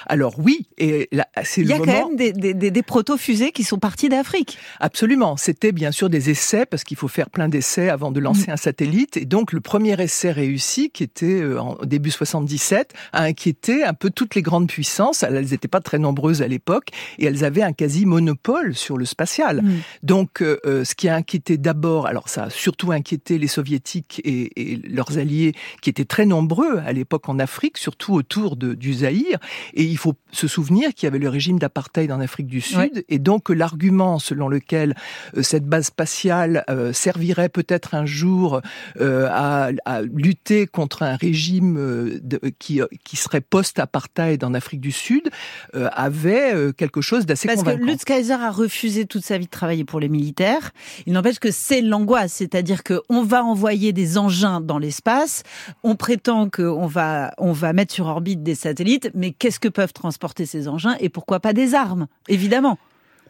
Alors 0.06 0.34
oui, 0.38 0.66
et 0.78 1.08
c'est 1.44 1.62
le 1.62 1.68
moment. 1.68 1.84
Il 1.84 1.86
y 1.86 1.90
a 1.90 2.00
quand 2.00 2.08
même 2.08 2.16
des, 2.16 2.32
des, 2.32 2.70
des 2.70 2.82
proto-fusées 2.82 3.52
qui 3.52 3.64
sont 3.64 3.78
parties 3.78 4.08
d'Afrique. 4.08 4.58
Absolument. 4.80 5.36
C'était 5.36 5.72
bien 5.72 5.92
sûr 5.92 6.10
des 6.10 6.30
essais 6.30 6.66
parce 6.66 6.84
qu'il 6.84 6.96
faut 6.96 7.08
faire 7.08 7.30
plein 7.30 7.48
d'essais 7.48 7.88
avant 7.88 8.12
de 8.12 8.20
lancer 8.20 8.48
mm. 8.48 8.54
un 8.54 8.56
satellite. 8.56 9.16
Et 9.16 9.24
donc 9.24 9.52
le 9.52 9.60
premier 9.60 10.00
essai 10.00 10.30
réussi, 10.30 10.90
qui 10.90 11.02
était 11.02 11.40
euh, 11.40 11.60
en 11.60 11.76
début 11.84 12.10
77, 12.10 12.92
a 13.12 13.22
inquiété 13.22 13.84
un 13.84 13.94
peu 13.94 14.10
toutes 14.10 14.34
les 14.34 14.42
grandes 14.42 14.68
puissances. 14.68 15.22
Elles 15.22 15.46
n'étaient 15.50 15.68
pas 15.68 15.80
très 15.80 15.98
nombreuses 15.98 16.42
à 16.42 16.48
l'époque 16.48 16.88
et 17.18 17.26
elles 17.26 17.44
avaient 17.44 17.62
un 17.62 17.72
quasi 17.72 18.06
monopole 18.06 18.74
sur 18.74 18.98
le 18.98 19.04
spatial. 19.04 19.62
Mm. 19.62 19.72
Donc, 20.02 20.38
ce 20.40 20.94
qui 20.94 21.08
a 21.08 21.14
inquiété 21.14 21.56
d'abord, 21.56 22.06
alors 22.06 22.28
ça 22.28 22.44
a 22.44 22.50
surtout 22.50 22.92
inquiété 22.92 23.38
les 23.38 23.48
soviétiques 23.48 24.20
et, 24.24 24.50
leurs 24.88 25.18
alliés 25.18 25.54
qui 25.80 25.90
étaient 25.90 26.04
très 26.04 26.26
nombreux 26.26 26.78
à 26.78 26.92
l'époque 26.92 27.28
en 27.28 27.38
Afrique, 27.38 27.78
surtout 27.78 28.14
autour 28.14 28.56
de, 28.56 28.74
du 28.74 28.94
Zaïre. 28.94 29.38
Et 29.74 29.84
il 29.84 29.96
faut 29.96 30.14
se 30.30 30.46
souvenir 30.46 30.94
qu'il 30.94 31.06
y 31.06 31.08
avait 31.08 31.18
le 31.18 31.28
régime 31.28 31.58
d'apartheid 31.58 32.10
en 32.12 32.20
Afrique 32.20 32.46
du 32.46 32.60
Sud, 32.60 33.04
et 33.08 33.18
donc 33.18 33.48
l'argument 33.48 34.18
selon 34.18 34.48
lequel 34.48 34.94
cette 35.40 35.64
base 35.64 35.86
spatiale 35.86 36.64
servirait 36.92 37.48
peut-être 37.48 37.94
un 37.94 38.06
jour 38.06 38.60
à, 39.00 39.70
à 39.84 40.02
lutter 40.02 40.66
contre 40.66 41.02
un 41.02 41.16
régime 41.16 42.20
qui, 42.58 42.80
qui 43.04 43.16
serait 43.16 43.40
post-apartheid 43.40 44.44
en 44.44 44.54
Afrique 44.54 44.80
du 44.80 44.92
Sud 44.92 45.30
euh, 45.74 45.88
avait 45.92 46.54
euh, 46.54 46.72
quelque 46.72 47.00
chose 47.00 47.26
d'assez 47.26 47.48
convaincant. 47.48 47.64
Parce 47.64 47.76
que 47.78 47.84
Lutz 47.84 48.04
Kaiser 48.04 48.32
a 48.34 48.50
refusé 48.50 49.06
toute 49.06 49.24
sa 49.24 49.38
vie 49.38 49.46
de 49.46 49.50
travailler 49.50 49.84
pour 49.84 50.00
les 50.00 50.08
militaires. 50.08 50.72
Il 51.06 51.12
n'empêche 51.12 51.38
que 51.38 51.50
c'est 51.50 51.80
l'angoisse, 51.80 52.32
c'est-à-dire 52.32 52.82
qu'on 52.82 53.22
va 53.22 53.44
envoyer 53.44 53.92
des 53.92 54.18
engins 54.18 54.60
dans 54.60 54.78
l'espace, 54.78 55.42
on 55.82 55.96
prétend 55.96 56.48
qu'on 56.50 56.86
va, 56.86 57.32
on 57.38 57.52
va 57.52 57.72
mettre 57.72 57.94
sur 57.94 58.06
orbite 58.06 58.42
des 58.42 58.54
satellites, 58.54 59.10
mais 59.14 59.32
qu'est-ce 59.32 59.51
que 59.60 59.68
peuvent 59.68 59.92
transporter 59.92 60.46
ces 60.46 60.68
engins 60.68 60.96
et 61.00 61.08
pourquoi 61.08 61.40
pas 61.40 61.52
des 61.52 61.74
armes, 61.74 62.06
évidemment 62.28 62.78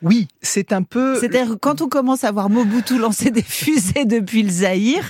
oui, 0.02 0.28
c'est 0.42 0.72
un 0.72 0.82
peu. 0.82 1.18
C'est-à-dire 1.18 1.56
quand 1.60 1.80
on 1.80 1.88
commence 1.88 2.24
à 2.24 2.32
voir 2.32 2.50
Mobutu 2.50 2.98
lancer 2.98 3.30
des 3.30 3.42
fusées 3.46 4.04
depuis 4.04 4.42
le 4.42 4.50
Zaïre, 4.50 5.04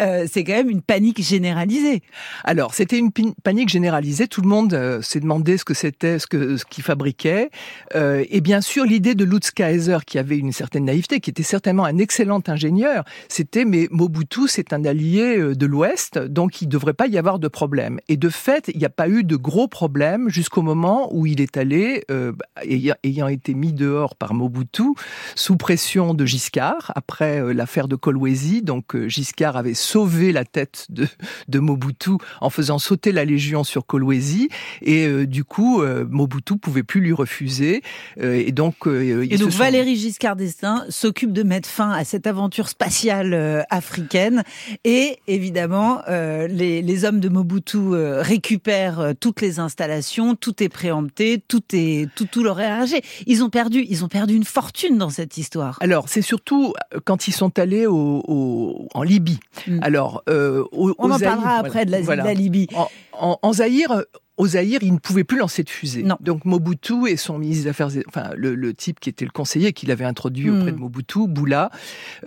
euh, 0.00 0.26
c'est 0.30 0.44
quand 0.44 0.52
même 0.52 0.70
une 0.70 0.82
panique 0.82 1.22
généralisée. 1.22 2.02
Alors, 2.44 2.74
c'était 2.74 2.98
une 2.98 3.10
panique 3.42 3.68
généralisée. 3.68 4.28
Tout 4.28 4.42
le 4.42 4.48
monde 4.48 4.72
euh, 4.74 5.02
s'est 5.02 5.20
demandé 5.20 5.58
ce 5.58 5.64
que 5.64 5.74
c'était, 5.74 6.18
ce 6.18 6.26
que 6.26 6.56
ce 6.56 6.64
qu'il 6.64 6.84
fabriquait. 6.84 7.50
Euh, 7.94 8.24
et 8.30 8.40
bien 8.40 8.60
sûr, 8.60 8.84
l'idée 8.84 9.14
de 9.14 9.24
Lutz 9.24 9.50
Kaiser, 9.50 9.98
qui 10.06 10.18
avait 10.18 10.38
une 10.38 10.52
certaine 10.52 10.84
naïveté, 10.84 11.20
qui 11.20 11.30
était 11.30 11.42
certainement 11.42 11.84
un 11.84 11.98
excellent 11.98 12.42
ingénieur, 12.46 13.04
c'était 13.28 13.64
mais 13.64 13.88
Mobutu, 13.90 14.48
c'est 14.48 14.72
un 14.72 14.84
allié 14.84 15.38
euh, 15.38 15.54
de 15.54 15.66
l'Ouest, 15.66 16.18
donc 16.18 16.62
il 16.62 16.66
ne 16.66 16.70
devrait 16.70 16.94
pas 16.94 17.06
y 17.06 17.18
avoir 17.18 17.38
de 17.38 17.48
problème. 17.48 17.98
Et 18.08 18.16
de 18.16 18.28
fait, 18.28 18.70
il 18.72 18.78
n'y 18.78 18.84
a 18.84 18.90
pas 18.90 19.08
eu 19.08 19.24
de 19.24 19.36
gros 19.36 19.68
problèmes 19.68 20.28
jusqu'au 20.28 20.62
moment 20.62 21.14
où 21.14 21.26
il 21.26 21.40
est 21.40 21.56
allé, 21.56 22.04
euh, 22.10 22.32
ayant 22.62 23.28
été 23.28 23.54
mis 23.54 23.72
dehors 23.72 24.14
par 24.14 24.34
Mobutu 24.36 24.84
sous 25.34 25.56
pression 25.56 26.14
de 26.14 26.24
Giscard 26.24 26.92
après 26.94 27.40
euh, 27.40 27.52
l'affaire 27.52 27.88
de 27.88 27.96
Kolwezi. 27.96 28.62
Donc 28.62 28.94
euh, 28.94 29.08
Giscard 29.08 29.56
avait 29.56 29.74
sauvé 29.74 30.32
la 30.32 30.44
tête 30.44 30.86
de, 30.90 31.08
de 31.48 31.58
Mobutu 31.58 32.12
en 32.40 32.50
faisant 32.50 32.78
sauter 32.78 33.12
la 33.12 33.24
Légion 33.24 33.64
sur 33.64 33.86
Kolwezi. 33.86 34.48
Et 34.82 35.06
euh, 35.06 35.26
du 35.26 35.44
coup 35.44 35.82
Mobutu 36.08 36.56
pouvait 36.58 36.82
plus 36.82 37.00
lui 37.00 37.12
refuser. 37.12 37.82
Et 38.20 38.52
donc 38.52 38.86
et 38.86 39.36
donc 39.38 39.50
Valéry 39.50 39.96
Giscard 39.96 40.36
d'Estaing 40.36 40.84
s'occupe 40.88 41.32
de 41.32 41.42
mettre 41.42 41.68
fin 41.68 41.90
à 41.90 42.04
cette 42.04 42.26
aventure 42.26 42.68
spatiale 42.68 43.64
africaine. 43.70 44.42
Et 44.84 45.18
évidemment 45.26 46.02
les, 46.08 46.82
les, 46.82 47.04
hommes 47.04 47.20
de 47.20 47.28
Mobutu 47.28 47.78
récupèrent 47.78 49.14
toutes 49.20 49.40
les 49.40 49.58
installations, 49.58 50.34
tout 50.34 50.62
est 50.62 50.68
préempté, 50.68 51.42
tout 51.46 51.62
est 51.72 52.08
tout 52.14 52.26
tout 52.26 52.42
leur 52.42 52.60
est 52.60 52.66
arrangé. 52.66 53.02
Ils 53.26 53.42
ont 53.42 53.50
perdu, 53.50 53.84
ils 53.88 54.04
ont 54.04 54.08
perdu 54.08 54.25
d'une 54.26 54.44
fortune 54.44 54.98
dans 54.98 55.10
cette 55.10 55.38
histoire. 55.38 55.78
Alors, 55.80 56.08
c'est 56.08 56.22
surtout 56.22 56.74
euh, 56.94 57.00
quand 57.04 57.28
ils 57.28 57.32
sont 57.32 57.58
allés 57.58 57.86
au, 57.86 58.88
en 58.94 59.02
Libye. 59.02 59.38
Mm. 59.66 59.78
Alors, 59.82 60.22
euh, 60.28 60.64
on 60.72 61.10
en 61.10 61.18
parlera 61.18 61.56
après 61.56 61.84
de 61.84 61.90
la, 61.90 62.34
Libye. 62.34 62.68
En, 62.74 62.88
en, 63.12 63.38
en 63.42 63.52
Zaïre, 63.52 64.04
au 64.36 64.48
Zaïre, 64.48 64.80
il 64.82 64.92
ne 64.92 64.98
pouvait 64.98 65.24
plus 65.24 65.38
lancer 65.38 65.62
de 65.62 65.70
fusée. 65.70 66.04
Donc 66.20 66.44
Mobutu 66.44 67.08
et 67.08 67.16
son 67.16 67.38
ministre 67.38 67.64
des 67.64 67.70
Affaires, 67.70 67.88
enfin 68.08 68.30
le, 68.36 68.74
type 68.74 69.00
qui 69.00 69.08
était 69.08 69.24
le 69.24 69.30
conseiller 69.30 69.72
qu'il 69.72 69.90
avait 69.90 70.04
introduit 70.04 70.50
auprès 70.50 70.72
de 70.72 70.76
hmm. 70.76 70.80
Mobutu, 70.80 71.26
Boula, 71.26 71.70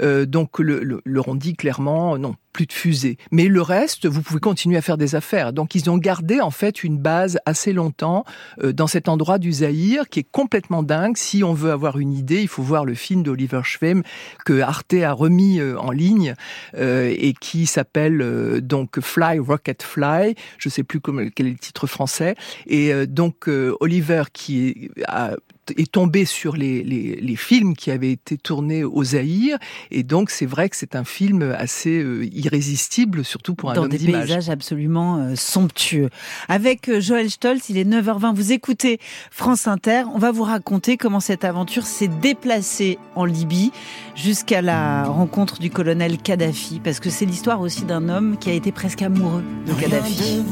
euh, 0.01 0.25
donc 0.25 0.59
le, 0.59 1.01
leur 1.05 1.27
ont 1.27 1.35
dit 1.35 1.53
clairement 1.53 2.17
non, 2.17 2.35
de 2.65 2.73
fusées. 2.73 3.17
Mais 3.31 3.47
le 3.47 3.61
reste, 3.61 4.05
vous 4.05 4.21
pouvez 4.21 4.39
continuer 4.39 4.77
à 4.77 4.81
faire 4.81 4.97
des 4.97 5.15
affaires. 5.15 5.53
Donc 5.53 5.75
ils 5.75 5.89
ont 5.89 5.97
gardé 5.97 6.41
en 6.41 6.51
fait 6.51 6.83
une 6.83 6.97
base 6.97 7.39
assez 7.45 7.73
longtemps 7.73 8.25
euh, 8.63 8.73
dans 8.73 8.87
cet 8.87 9.09
endroit 9.09 9.37
du 9.37 9.51
Zaïre 9.51 10.07
qui 10.09 10.19
est 10.19 10.29
complètement 10.29 10.83
dingue. 10.83 11.17
Si 11.17 11.43
on 11.43 11.53
veut 11.53 11.71
avoir 11.71 11.99
une 11.99 12.13
idée, 12.13 12.41
il 12.41 12.47
faut 12.47 12.63
voir 12.63 12.85
le 12.85 12.93
film 12.93 13.23
d'Oliver 13.23 13.61
Schwem 13.63 14.03
que 14.45 14.61
Arte 14.61 14.93
a 14.93 15.13
remis 15.13 15.59
euh, 15.59 15.77
en 15.79 15.91
ligne 15.91 16.33
et 16.75 17.33
qui 17.39 17.65
s'appelle 17.65 18.61
donc 18.61 18.99
Fly 18.99 19.39
Rocket 19.39 19.83
Fly. 19.83 20.35
Je 20.57 20.69
sais 20.69 20.83
plus 20.83 20.99
quel 21.01 21.47
est 21.47 21.51
le 21.51 21.57
titre 21.57 21.87
français. 21.87 22.35
Et 22.67 22.93
euh, 22.93 23.05
donc 23.05 23.47
euh, 23.47 23.75
Oliver 23.79 24.23
qui 24.31 24.89
a 25.05 25.35
est 25.77 25.91
tombé 25.91 26.25
sur 26.25 26.55
les, 26.55 26.83
les, 26.83 27.35
films 27.35 27.75
qui 27.75 27.91
avaient 27.91 28.11
été 28.11 28.37
tournés 28.37 28.83
au 28.83 29.03
Zaïre. 29.03 29.57
Et 29.91 30.03
donc, 30.03 30.29
c'est 30.29 30.45
vrai 30.45 30.69
que 30.69 30.75
c'est 30.75 30.95
un 30.95 31.03
film 31.03 31.55
assez 31.57 32.01
euh, 32.01 32.27
irrésistible, 32.33 33.23
surtout 33.23 33.55
pour 33.55 33.71
un 33.71 33.75
Dans 33.75 33.83
homme 33.83 33.89
des 33.89 33.97
paysages 33.97 34.49
absolument 34.49 35.35
somptueux. 35.35 36.09
Avec 36.47 36.99
Joël 36.99 37.29
Stolz, 37.29 37.69
il 37.69 37.77
est 37.77 37.85
9h20. 37.85 38.35
Vous 38.35 38.51
écoutez 38.51 38.99
France 39.31 39.67
Inter. 39.67 40.03
On 40.13 40.19
va 40.19 40.31
vous 40.31 40.43
raconter 40.43 40.97
comment 40.97 41.19
cette 41.19 41.45
aventure 41.45 41.85
s'est 41.85 42.09
déplacée 42.09 42.97
en 43.15 43.25
Libye 43.25 43.71
jusqu'à 44.15 44.61
la 44.61 45.05
rencontre 45.05 45.59
du 45.59 45.69
colonel 45.69 46.17
Kadhafi. 46.17 46.81
Parce 46.83 46.99
que 46.99 47.09
c'est 47.09 47.25
l'histoire 47.25 47.61
aussi 47.61 47.83
d'un 47.83 48.09
homme 48.09 48.37
qui 48.37 48.49
a 48.49 48.53
été 48.53 48.71
presque 48.71 49.01
amoureux 49.01 49.43
de 49.65 49.73
Kadhafi 49.73 50.43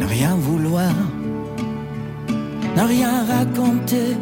ne 0.00 0.06
rien 0.06 0.34
vouloir, 0.34 0.92
ne 2.76 2.82
rien 2.82 3.24
raconter, 3.24 4.16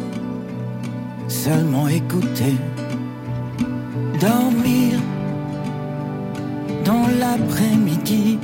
seulement 1.27 1.87
écouter, 1.87 2.55
dormir 4.19 4.99
dans 6.85 7.07
l'après-midi, 7.19 8.39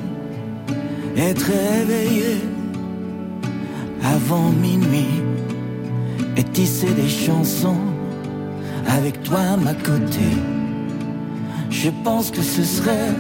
être 1.18 1.52
réveillé 1.52 2.42
avant 4.04 4.50
minuit 4.50 5.22
et 6.38 6.44
tisser 6.44 6.94
des 6.94 7.10
chansons 7.10 7.82
avec 8.88 9.24
toi 9.24 9.40
à 9.40 9.58
ma 9.58 9.74
côté. 9.74 10.28
Je 11.70 11.90
pense 12.04 12.32
que 12.32 12.42
ce 12.42 12.64
serait, 12.64 13.14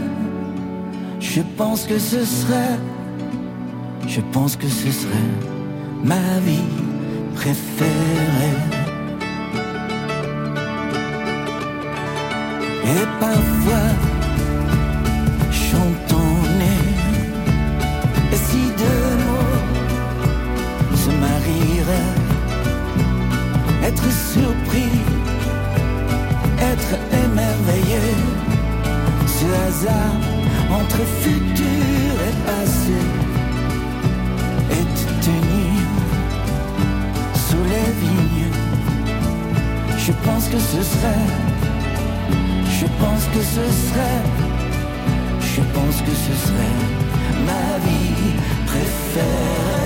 je 1.19 1.41
pense 1.57 1.85
que 1.85 1.97
ce 1.97 2.23
serait 2.23 2.77
je 4.07 4.21
pense 4.31 4.55
que 4.55 4.67
ce 4.67 4.91
serait 4.91 5.54
ma 6.03 6.39
vie 6.45 6.69
préférée. 7.35 8.59
Et 12.93 13.05
parfois, 13.19 13.89
chantons-les. 15.51 16.85
Et 18.33 18.39
si 18.47 18.61
deux 18.83 19.11
mots 19.27 19.59
se 21.03 21.11
marieraient, 21.25 22.13
être 23.83 24.09
surpris, 24.31 24.95
être 26.71 26.93
émerveillé, 27.23 28.05
ce 29.27 29.47
hasard 29.67 30.15
entre 30.71 31.01
futur 31.21 32.13
et 32.27 32.35
passé 32.45 33.24
pense 40.45 40.53
que 40.53 40.59
ce 40.59 40.83
serait, 40.83 41.25
je 42.79 42.85
pense 42.85 43.25
que 43.33 43.41
ce 43.41 43.65
serait, 43.87 44.21
je 45.41 45.61
pense 45.73 46.01
que 46.01 46.11
ce 46.11 46.47
serait 46.47 46.75
ma 47.45 47.79
vie 47.85 48.33
préférée. 48.67 49.84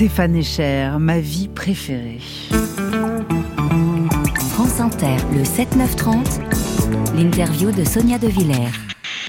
Stéphane 0.00 0.36
Echer, 0.36 0.92
ma 0.98 1.20
vie 1.20 1.48
préférée. 1.54 2.20
France 4.48 4.80
Inter, 4.80 5.16
le 5.30 5.42
7-9-30, 5.42 6.40
l'interview 7.14 7.70
de 7.70 7.84
Sonia 7.84 8.16
De 8.16 8.26
Villers. 8.26 8.72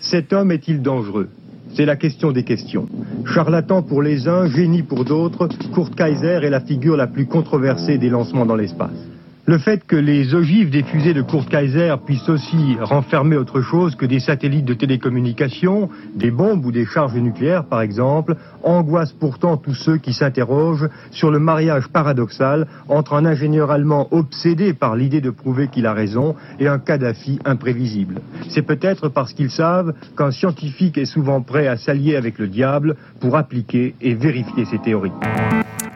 Cet 0.01 0.31
homme 0.31 0.49
est-il 0.49 0.81
dangereux? 0.81 1.27
C'est 1.75 1.83
la 1.83 1.97
question 1.97 2.31
des 2.31 2.45
questions. 2.45 2.87
Charlatan 3.25 3.83
pour 3.83 4.01
les 4.01 4.29
uns, 4.29 4.47
génie 4.47 4.83
pour 4.83 5.03
d'autres, 5.03 5.49
Kurt 5.73 5.93
Kaiser 5.93 6.39
est 6.41 6.49
la 6.49 6.61
figure 6.61 6.95
la 6.95 7.07
plus 7.07 7.25
controversée 7.25 7.97
des 7.97 8.09
lancements 8.09 8.45
dans 8.45 8.55
l'espace. 8.55 9.10
Le 9.47 9.57
fait 9.57 9.85
que 9.87 9.95
les 9.95 10.35
ogives 10.35 10.69
des 10.69 10.83
fusées 10.83 11.15
de 11.15 11.23
Kurt 11.23 11.49
Kaiser 11.49 11.95
puissent 12.05 12.29
aussi 12.29 12.77
renfermer 12.79 13.37
autre 13.37 13.61
chose 13.61 13.95
que 13.95 14.05
des 14.05 14.19
satellites 14.19 14.65
de 14.65 14.75
télécommunication, 14.75 15.89
des 16.15 16.29
bombes 16.29 16.63
ou 16.63 16.71
des 16.71 16.85
charges 16.85 17.15
nucléaires 17.15 17.65
par 17.65 17.81
exemple, 17.81 18.35
angoisse 18.63 19.11
pourtant 19.13 19.57
tous 19.57 19.73
ceux 19.73 19.97
qui 19.97 20.13
s'interrogent 20.13 20.87
sur 21.09 21.31
le 21.31 21.39
mariage 21.39 21.87
paradoxal 21.87 22.67
entre 22.87 23.15
un 23.15 23.25
ingénieur 23.25 23.71
allemand 23.71 24.07
obsédé 24.11 24.73
par 24.73 24.95
l'idée 24.95 25.21
de 25.21 25.31
prouver 25.31 25.69
qu'il 25.69 25.87
a 25.87 25.93
raison 25.93 26.35
et 26.59 26.67
un 26.67 26.77
Kadhafi 26.77 27.39
imprévisible. 27.43 28.21
C'est 28.49 28.61
peut-être 28.61 29.09
parce 29.09 29.33
qu'ils 29.33 29.51
savent 29.51 29.95
qu'un 30.15 30.29
scientifique 30.29 30.99
est 30.99 31.05
souvent 31.05 31.41
prêt 31.41 31.65
à 31.65 31.77
s'allier 31.77 32.15
avec 32.15 32.37
le 32.37 32.47
diable 32.47 32.95
pour 33.19 33.35
appliquer 33.35 33.95
et 34.01 34.13
vérifier 34.13 34.65
ses 34.65 34.77
théories. 34.77 35.11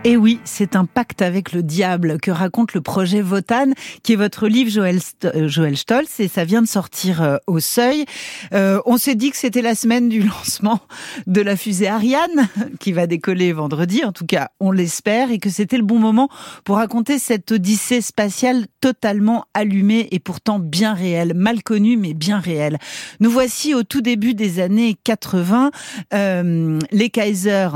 Et 0.06 0.12
eh 0.12 0.18
oui, 0.18 0.40
c'est 0.44 0.76
un 0.76 0.86
pacte 0.86 1.24
avec 1.24 1.52
le 1.52 1.64
diable 1.64 2.20
que 2.20 2.30
raconte 2.30 2.76
le 2.76 2.82
projet 2.82 3.22
Votan, 3.22 3.72
qui 4.04 4.14
est 4.14 4.16
votre 4.16 4.48
livre 4.48 4.70
Joël, 4.70 5.00
euh, 5.24 5.48
Joël 5.48 5.76
Stolz, 5.76 6.20
et 6.20 6.28
ça 6.28 6.46
vient 6.46 6.62
de 6.62 6.68
sortir 6.68 7.24
euh, 7.24 7.38
au 7.48 7.60
seuil. 7.60 8.06
Euh, 8.54 8.80
on 8.86 8.98
s'est 8.98 9.16
dit 9.16 9.32
que 9.32 9.38
c'était 9.38 9.64
la 9.64 9.74
semaine 9.74 10.08
du 10.08 10.22
lancement 10.28 10.80
de 11.26 11.42
la 11.42 11.56
fusée 11.56 11.88
Ariane, 11.88 12.50
qui 12.80 12.92
va 12.92 13.08
décoller 13.08 13.52
vendredi, 13.52 14.06
en 14.06 14.12
tout 14.12 14.28
cas 14.28 14.50
on 14.60 14.70
l'espère, 14.70 15.32
et 15.32 15.40
que 15.40 15.50
c'était 15.50 15.78
le 15.78 15.84
bon 15.84 15.98
moment 15.98 16.30
pour 16.66 16.76
raconter 16.76 17.18
cette 17.18 17.52
odyssée 17.52 18.02
spatiale 18.02 18.68
totalement 18.82 19.46
allumée 19.56 20.08
et 20.12 20.20
pourtant 20.20 20.60
bien 20.60 20.94
réelle, 20.94 21.34
mal 21.34 21.64
connue 21.64 21.98
mais 21.98 22.14
bien 22.14 22.38
réelle. 22.38 22.78
Nous 23.22 23.32
voici 23.32 23.74
au 23.74 23.82
tout 23.82 24.02
début 24.02 24.36
des 24.36 24.60
années 24.60 24.96
80, 25.04 25.72
euh, 26.14 26.80
les 26.92 27.10
Kaiser 27.10 27.70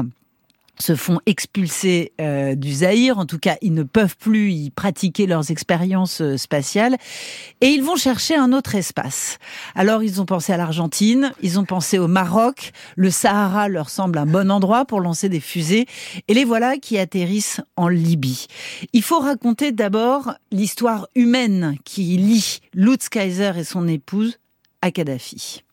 se 0.81 0.95
font 0.95 1.19
expulser 1.25 2.13
euh, 2.21 2.55
du 2.55 2.71
Zaïre. 2.73 3.17
En 3.17 3.25
tout 3.25 3.39
cas, 3.39 3.57
ils 3.61 3.73
ne 3.73 3.83
peuvent 3.83 4.15
plus 4.17 4.51
y 4.51 4.69
pratiquer 4.69 5.27
leurs 5.27 5.51
expériences 5.51 6.21
euh, 6.21 6.37
spatiales. 6.37 6.97
Et 7.61 7.67
ils 7.67 7.83
vont 7.83 7.95
chercher 7.95 8.35
un 8.35 8.53
autre 8.53 8.75
espace. 8.75 9.37
Alors, 9.75 10.03
ils 10.03 10.21
ont 10.21 10.25
pensé 10.25 10.53
à 10.53 10.57
l'Argentine, 10.57 11.31
ils 11.41 11.59
ont 11.59 11.65
pensé 11.65 11.99
au 11.99 12.07
Maroc. 12.07 12.71
Le 12.95 13.11
Sahara 13.11 13.67
leur 13.67 13.89
semble 13.89 14.17
un 14.17 14.25
bon 14.25 14.51
endroit 14.51 14.85
pour 14.85 15.01
lancer 15.01 15.29
des 15.29 15.39
fusées. 15.39 15.85
Et 16.27 16.33
les 16.33 16.45
voilà 16.45 16.77
qui 16.77 16.97
atterrissent 16.97 17.61
en 17.75 17.87
Libye. 17.87 18.47
Il 18.93 19.03
faut 19.03 19.19
raconter 19.19 19.71
d'abord 19.71 20.33
l'histoire 20.51 21.07
humaine 21.15 21.75
qui 21.83 22.17
lie 22.17 22.59
Lutz 22.73 23.09
Kaiser 23.09 23.53
et 23.57 23.63
son 23.63 23.87
épouse 23.87 24.39
à 24.81 24.91
Kadhafi. 24.91 25.63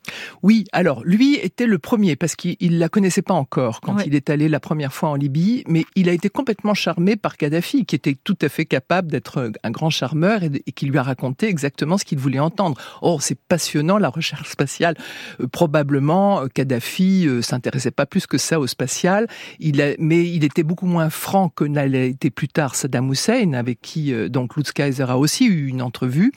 Oui, 0.43 0.65
alors 0.73 1.03
lui 1.05 1.37
était 1.37 1.67
le 1.67 1.79
premier 1.79 2.17
parce 2.17 2.37
qu'il 2.37 2.79
la 2.79 2.89
connaissait 2.89 3.23
pas 3.23 3.35
encore 3.35 3.81
quand 3.81 3.99
il 4.01 4.15
est 4.15 4.31
allé 4.31 4.49
la 4.49 4.61
première 4.61 4.93
fois 4.93 5.11
en 5.11 5.15
Libye, 5.15 5.65
mais 5.69 5.85
il 5.95 6.09
a 6.09 6.13
été 6.13 6.29
complètement 6.29 6.75
charmé 6.75 7.17
par 7.17 7.37
Kadhafi, 7.37 7.85
qui 7.85 7.95
était 7.95 8.17
tout 8.23 8.39
à 8.43 8.49
fait 8.49 8.65
capable 8.65 9.11
d'être 9.11 9.53
un 9.63 9.71
grand 9.71 9.91
charmeur 9.91 10.43
et, 10.43 10.51
qui 10.73 10.87
lui 10.87 10.99
a 10.99 11.03
raconté 11.03 11.49
exactement 11.49 11.99
ce 11.99 12.05
qu'il 12.05 12.19
voulait 12.19 12.39
entendre. 12.39 12.77
Oh, 13.03 13.19
c'est 13.21 13.39
passionnant 13.39 13.99
la 13.99 14.09
recherche 14.09 14.51
spatiale. 14.51 14.97
Euh, 15.41 15.47
probablement, 15.47 16.43
euh, 16.43 16.47
Kadhafi 16.53 17.27
euh, 17.27 17.43
s'intéressait 17.43 17.91
pas 17.91 18.07
plus 18.07 18.27
que 18.27 18.39
ça 18.39 18.61
au 18.61 18.67
spatial. 18.67 19.27
Il 19.59 19.81
a, 19.81 19.95
mais 19.99 20.29
il 20.29 20.45
était 20.45 20.63
beaucoup 20.63 20.87
moins 20.87 21.11
franc 21.11 21.49
que 21.49 21.65
n'a 21.65 21.87
été 21.87 22.31
plus 22.31 22.49
tard 22.49 22.75
Saddam 22.75 23.11
Hussein, 23.11 23.53
avec 23.53 23.81
qui 23.81 24.13
donc 24.29 24.57
Lutz 24.57 24.73
Kaiser 24.73 25.05
a 25.09 25.19
aussi 25.19 25.47
eu 25.47 25.69
une 25.69 25.83
entrevue, 25.83 26.33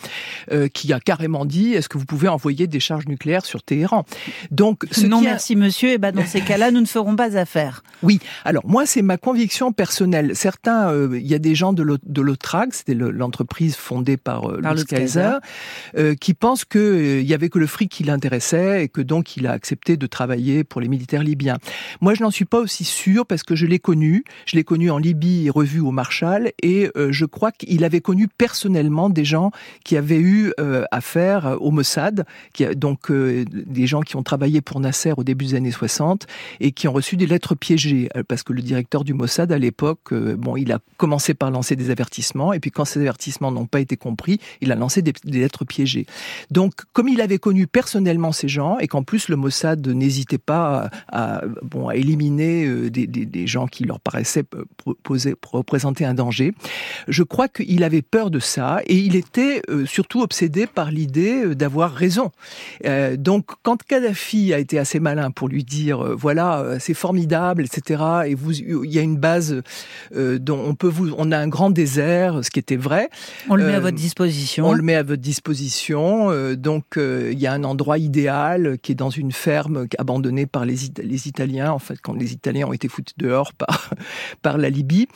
qui 0.74 0.94
a 0.94 1.00
carrément 1.00 1.46
dit 1.46 1.74
est-ce 1.74 1.90
que 1.90 1.98
vous 1.98 2.06
pouvez 2.06 2.28
envoyer 2.28 2.68
des 2.68 2.80
charges 2.80 3.08
nucléaires 3.08 3.46
sur 3.46 3.59
Téhéran. 3.63 4.06
Donc, 4.51 4.86
ce 4.92 5.06
non, 5.06 5.22
merci 5.22 5.56
monsieur. 5.56 5.89
Et 5.89 5.94
eh 5.94 5.98
ben 5.98 6.12
dans 6.12 6.25
ces 6.25 6.42
cas-là, 6.42 6.72
nous 6.72 6.82
ne 6.82 6.86
ferons 6.86 7.16
pas 7.16 7.38
affaire. 7.38 7.84
Oui. 8.03 8.20
Alors 8.46 8.63
moi, 8.65 8.86
c'est 8.86 9.01
ma 9.01 9.18
conviction 9.18 9.72
personnelle. 9.72 10.36
Certains, 10.36 10.91
euh, 10.91 11.18
il 11.20 11.27
y 11.27 11.34
a 11.34 11.39
des 11.39 11.56
gens 11.56 11.74
de 11.74 12.22
l'OTRAG, 12.22 12.74
c'était 12.74 12.94
l'entreprise 12.94 13.75
fondée 13.75 14.18
par, 14.18 14.50
euh, 14.50 14.62
Lutz 14.62 14.84
Kaiser, 14.86 15.38
euh, 15.98 16.15
qui 16.15 16.34
pensent 16.34 16.65
que 16.65 16.79
euh, 16.79 17.22
il 17.22 17.27
y 17.27 17.34
avait 17.34 17.50
que 17.50 17.60
le 17.60 17.68
fric 17.68 17.91
qui 17.91 18.03
l'intéressait 18.03 18.83
et 18.83 18.88
que 18.90 19.01
donc 19.01 19.38
il 19.38 19.48
a 19.48 19.51
accepté 19.51 19.98
de 19.98 20.07
travailler 20.07 20.64
pour 20.64 20.81
les 20.81 20.88
militaires 20.88 21.24
libyens. 21.24 21.57
Moi, 22.01 22.14
je 22.14 22.24
n'en 22.24 22.31
suis 22.31 22.46
pas 22.46 22.59
aussi 22.59 22.83
sûr 22.83 23.25
parce 23.25 23.44
que 23.44 23.55
je 23.55 23.66
l'ai 23.66 23.79
connu. 23.79 24.24
Je 24.46 24.55
l'ai 24.55 24.64
connu 24.64 24.92
en 24.92 24.98
Libye 24.98 25.48
et 25.48 25.50
revu 25.50 25.79
au 25.79 25.92
Marshall 25.92 26.51
et 26.62 26.90
je 26.96 27.25
crois 27.25 27.51
qu'il 27.51 27.83
avait 27.83 28.01
connu 28.01 28.27
personnellement 28.27 29.09
des 29.09 29.25
gens 29.25 29.51
qui 29.83 29.98
avaient 29.98 30.20
eu 30.20 30.53
affaire 30.92 31.57
au 31.59 31.72
Mossad, 31.72 32.25
qui 32.53 32.66
a 32.66 32.74
donc 32.74 33.12
des 33.12 33.88
gens 33.88 34.01
qui 34.01 34.16
ont 34.16 34.24
travaillé 34.24 34.62
pour 34.62 34.79
Nasser 34.79 35.14
au 35.16 35.24
début 35.24 35.46
des 35.46 35.55
années 35.55 35.72
60 35.72 36.27
et 36.59 36.72
qui 36.72 36.88
ont 36.88 36.94
reçu 36.94 37.16
des 37.18 37.27
lettres 37.27 37.55
piégées 37.55 37.89
euh, 37.94 38.24
parce 38.28 38.44
que 38.44 38.54
le 38.54 38.62
directeur 38.62 39.04
du 39.04 39.14
Mossad 39.14 39.52
à 39.52 39.58
l'époque, 39.58 40.12
euh, 40.12 40.36
bon, 40.36 40.56
il 40.56 40.72
a 40.72 40.80
commencé 40.98 41.34
par 41.34 41.52
lancer 41.52 41.75
des 41.75 41.90
avertissements 41.90 42.54
et 42.54 42.60
puis 42.60 42.72
quand 42.72 42.86
ces 42.86 43.00
avertissements 43.00 43.52
n'ont 43.52 43.66
pas 43.66 43.80
été 43.80 43.98
compris, 43.98 44.40
il 44.62 44.72
a 44.72 44.75
lancé 44.75 45.02
des, 45.02 45.14
lettres 45.25 45.66
piégées. 45.66 46.06
Donc, 46.52 46.74
comme 46.94 47.08
il 47.08 47.22
avait 47.22 47.40
connu 47.40 47.68
personnellement 47.68 48.32
ces 48.32 48.48
gens 48.48 48.78
et 48.80 48.88
qu'en 48.88 49.04
plus 49.04 49.30
le 49.30 49.36
Mossad 49.36 49.86
n'hésitait 49.88 50.38
pas 50.38 50.90
à, 51.08 51.42
bon, 51.62 51.88
à 51.88 51.96
éliminer 51.96 52.66
euh, 52.66 52.90
des, 52.90 53.08
des, 53.08 53.48
gens 53.48 53.68
qui 53.68 53.84
leur 53.84 54.00
paraissaient 54.00 54.44
poser, 55.04 55.36
représenter 55.52 56.06
un 56.06 56.14
danger, 56.14 56.54
je 57.08 57.24
crois 57.24 57.48
qu'il 57.48 57.84
avait 57.84 58.02
peur 58.02 58.30
de 58.30 58.40
ça 58.40 58.82
et 58.86 58.96
il 58.96 59.16
était 59.16 59.62
surtout 59.86 60.22
obsédé 60.22 60.68
par 60.68 60.92
l'idée 60.92 61.56
d'avoir 61.56 61.94
raison. 61.94 62.32
donc, 63.18 63.46
quand 63.64 63.82
Kadhafi 63.84 64.54
a 64.54 64.60
été 64.60 64.78
assez 64.78 65.00
malin 65.00 65.32
pour 65.32 65.48
lui 65.48 65.64
dire 65.64 66.16
voilà 66.16 66.78
c'est 66.80 66.94
formidable 66.94 67.64
etc 67.64 67.78
et 68.25 68.35
vous 68.35 68.53
il 68.53 68.92
y 68.92 69.00
a 69.00 69.01
une 69.01 69.18
base 69.18 69.61
euh, 70.15 70.39
dont 70.39 70.59
on 70.59 70.75
peut 70.75 70.87
vous 70.87 71.13
on 71.18 71.31
a 71.31 71.37
un 71.37 71.48
grand 71.48 71.70
désert 71.70 72.44
ce 72.44 72.50
qui 72.50 72.59
était 72.59 72.75
vrai. 72.75 73.09
On 73.50 73.55
le 73.55 73.65
met 73.65 73.74
à 73.74 73.79
votre 73.79 73.98
disposition. 73.98 74.68
on 74.68 74.74
le 74.74 74.81
met 74.81 74.96
à 74.96 75.03
votre 75.03 75.22
disposition 75.22 76.29
donc 76.55 76.85
il 76.98 77.39
y 77.39 77.48
a 77.48 77.53
un 77.53 77.63
endroit 77.63 77.98
idéal 77.98 78.77
qui 78.81 78.92
est 78.92 78.96
dans 78.96 79.09
une 79.09 79.31
ferme 79.31 79.87
abandonnée 79.98 80.46
par 80.46 80.65
les, 80.65 80.75
les 81.01 81.27
Italiens 81.27 81.72
en 81.72 81.79
fait 81.79 82.00
quand 82.01 82.13
les 82.13 82.33
Italiens 82.33 82.68
ont 82.68 82.74
été 82.74 82.87
foutus 82.87 83.15
dehors 83.18 83.53
par 83.53 83.92
par 84.42 84.57
la 84.57 84.70
Libye. 84.70 85.07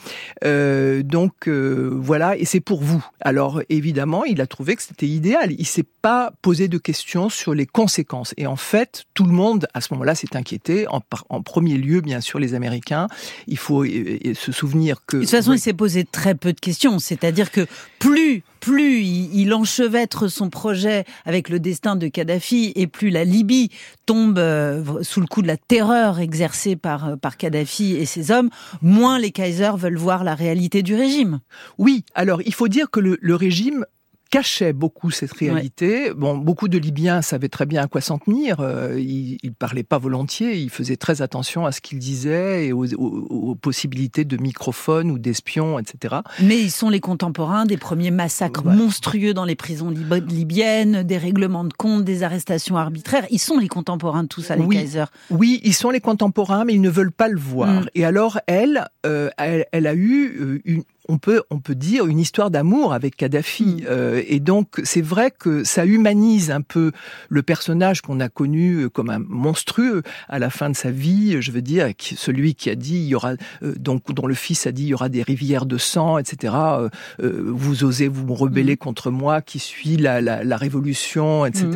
Donc 0.42 1.48
voilà 1.48 2.36
et 2.36 2.44
c'est 2.44 2.60
pour 2.60 2.82
vous. 2.82 3.04
Alors 3.20 3.62
évidemment 3.68 4.24
il 4.24 4.40
a 4.40 4.46
trouvé 4.46 4.76
que 4.76 4.82
c'était 4.82 5.06
idéal. 5.06 5.52
Il 5.58 5.66
s'est 5.66 5.86
pas 6.02 6.32
posé 6.42 6.68
de 6.68 6.78
questions 6.78 7.28
sur 7.28 7.54
les 7.54 7.66
conséquences. 7.66 8.34
Et 8.36 8.46
en 8.46 8.56
fait, 8.56 9.04
tout 9.14 9.24
le 9.24 9.32
monde, 9.32 9.66
à 9.74 9.80
ce 9.80 9.92
moment-là, 9.94 10.14
s'est 10.14 10.36
inquiété. 10.36 10.86
En, 10.88 11.00
en, 11.28 11.42
premier 11.42 11.76
lieu, 11.76 12.00
bien 12.00 12.20
sûr, 12.20 12.38
les 12.38 12.53
Américains. 12.54 13.08
Il 13.46 13.58
faut 13.58 13.84
euh, 13.84 14.18
euh, 14.26 14.34
se 14.34 14.52
souvenir 14.52 15.04
que... 15.06 15.16
De 15.16 15.22
toute 15.22 15.30
façon, 15.30 15.52
il 15.52 15.58
s'est 15.58 15.72
posé 15.72 16.04
très 16.04 16.34
peu 16.34 16.52
de 16.52 16.60
questions. 16.60 16.98
C'est-à-dire 16.98 17.50
que 17.50 17.66
plus 17.98 18.42
plus 18.60 19.02
il, 19.02 19.52
enchevêtre 19.52 20.26
son 20.28 20.48
projet 20.48 21.04
avec 21.26 21.50
le 21.50 21.60
destin 21.60 21.96
de 21.96 22.08
Kadhafi 22.08 22.72
et 22.76 22.86
plus 22.86 23.10
la 23.10 23.22
Libye 23.22 23.68
tombe 24.06 24.38
euh, 24.38 25.02
sous 25.02 25.20
le 25.20 25.26
coup 25.26 25.42
de 25.42 25.46
la 25.46 25.58
terreur 25.58 26.18
exercée 26.18 26.74
par, 26.74 27.18
par 27.18 27.36
Kadhafi 27.36 27.94
et 27.94 28.06
ses 28.06 28.30
hommes, 28.30 28.48
moins 28.80 29.18
les 29.18 29.32
Kaisers 29.32 29.76
veulent 29.76 29.98
voir 29.98 30.24
la 30.24 30.34
réalité 30.34 30.82
du 30.82 30.94
régime. 30.94 31.40
Oui, 31.76 32.04
alors 32.14 32.40
il 32.46 32.54
faut 32.54 32.68
dire 32.68 32.90
que 32.90 33.00
le, 33.00 33.18
le 33.20 33.34
régime 33.34 33.84
cachait 34.30 34.72
beaucoup 34.72 35.10
cette 35.10 35.32
réalité. 35.32 36.12
Bon, 36.14 36.36
beaucoup 36.36 36.68
de 36.68 36.78
Libyens 36.78 37.22
savaient 37.22 37.48
très 37.48 37.66
bien 37.66 37.82
à 37.82 37.86
quoi 37.86 38.00
s'en 38.00 38.18
tenir. 38.18 38.56
Euh, 38.60 38.98
ils, 38.98 39.38
ne 39.44 39.50
parlaient 39.50 39.82
pas 39.82 39.98
volontiers. 39.98 40.58
Ils 40.58 40.70
faisaient 40.70 40.96
très 40.96 41.22
attention 41.22 41.66
à 41.66 41.72
ce 41.72 41.80
qu'ils 41.80 41.98
disaient 41.98 42.66
et 42.66 42.72
aux, 42.72 43.54
possibilités 43.54 44.24
de 44.24 44.36
microphones 44.36 45.10
ou 45.10 45.18
d'espions, 45.18 45.78
etc. 45.78 46.16
Mais 46.42 46.60
ils 46.60 46.70
sont 46.70 46.90
les 46.90 47.00
contemporains 47.00 47.66
des 47.66 47.76
premiers 47.76 48.10
massacres 48.10 48.64
monstrueux 48.64 49.34
dans 49.34 49.44
les 49.44 49.54
prisons 49.54 49.90
libyennes, 49.90 51.02
des 51.02 51.18
règlements 51.18 51.64
de 51.64 51.72
comptes, 51.72 52.04
des 52.04 52.22
arrestations 52.22 52.76
arbitraires. 52.76 53.26
Ils 53.30 53.38
sont 53.38 53.58
les 53.58 53.68
contemporains 53.68 54.24
de 54.24 54.28
tout 54.28 54.42
ça, 54.42 54.56
les 54.56 54.64
oui. 54.64 54.76
Kaiser. 54.76 55.04
Oui, 55.30 55.60
ils 55.64 55.74
sont 55.74 55.90
les 55.90 56.00
contemporains, 56.00 56.64
mais 56.64 56.74
ils 56.74 56.80
ne 56.80 56.90
veulent 56.90 57.12
pas 57.12 57.28
le 57.28 57.38
voir. 57.38 57.82
Mm. 57.82 57.86
Et 57.94 58.04
alors, 58.04 58.40
elle, 58.46 58.88
euh, 59.06 59.30
elle, 59.38 59.66
elle, 59.72 59.86
a 59.86 59.94
eu 59.94 60.36
euh, 60.40 60.62
une, 60.64 60.82
on 61.08 61.18
peut, 61.18 61.42
on 61.50 61.58
peut 61.58 61.74
dire, 61.74 62.06
une 62.06 62.18
histoire 62.18 62.50
d'amour 62.50 62.92
avec 62.92 63.16
Kadhafi. 63.16 63.64
Mm. 63.64 63.80
Euh, 63.88 64.22
et 64.26 64.40
donc, 64.40 64.80
c'est 64.84 65.02
vrai 65.02 65.30
que 65.30 65.64
ça 65.64 65.84
humanise 65.84 66.50
un 66.50 66.60
peu 66.60 66.92
le 67.28 67.42
personnage 67.42 68.00
qu'on 68.00 68.20
a 68.20 68.28
connu 68.28 68.88
comme 68.90 69.10
un 69.10 69.18
monstrueux 69.18 70.02
à 70.28 70.38
la 70.38 70.50
fin 70.50 70.70
de 70.70 70.76
sa 70.76 70.90
vie. 70.90 71.36
Je 71.40 71.52
veux 71.52 71.62
dire, 71.62 71.88
celui 71.98 72.54
qui 72.54 72.70
a 72.70 72.74
dit, 72.74 72.96
il 72.96 73.06
y 73.06 73.14
aura, 73.14 73.34
euh, 73.62 73.74
donc, 73.76 74.12
dont 74.12 74.26
le 74.26 74.34
fils 74.34 74.66
a 74.66 74.72
dit, 74.72 74.84
il 74.84 74.88
y 74.88 74.94
aura 74.94 75.08
des 75.08 75.22
rivières 75.22 75.66
de 75.66 75.78
sang, 75.78 76.18
etc. 76.18 76.54
Euh, 76.78 76.88
vous 77.20 77.84
osez 77.84 78.08
vous 78.08 78.34
rebeller 78.34 78.74
mm. 78.74 78.78
contre 78.78 79.10
moi, 79.10 79.42
qui 79.42 79.58
suis 79.58 79.96
la, 79.96 80.20
la, 80.20 80.44
la 80.44 80.56
révolution, 80.56 81.46
etc. 81.46 81.66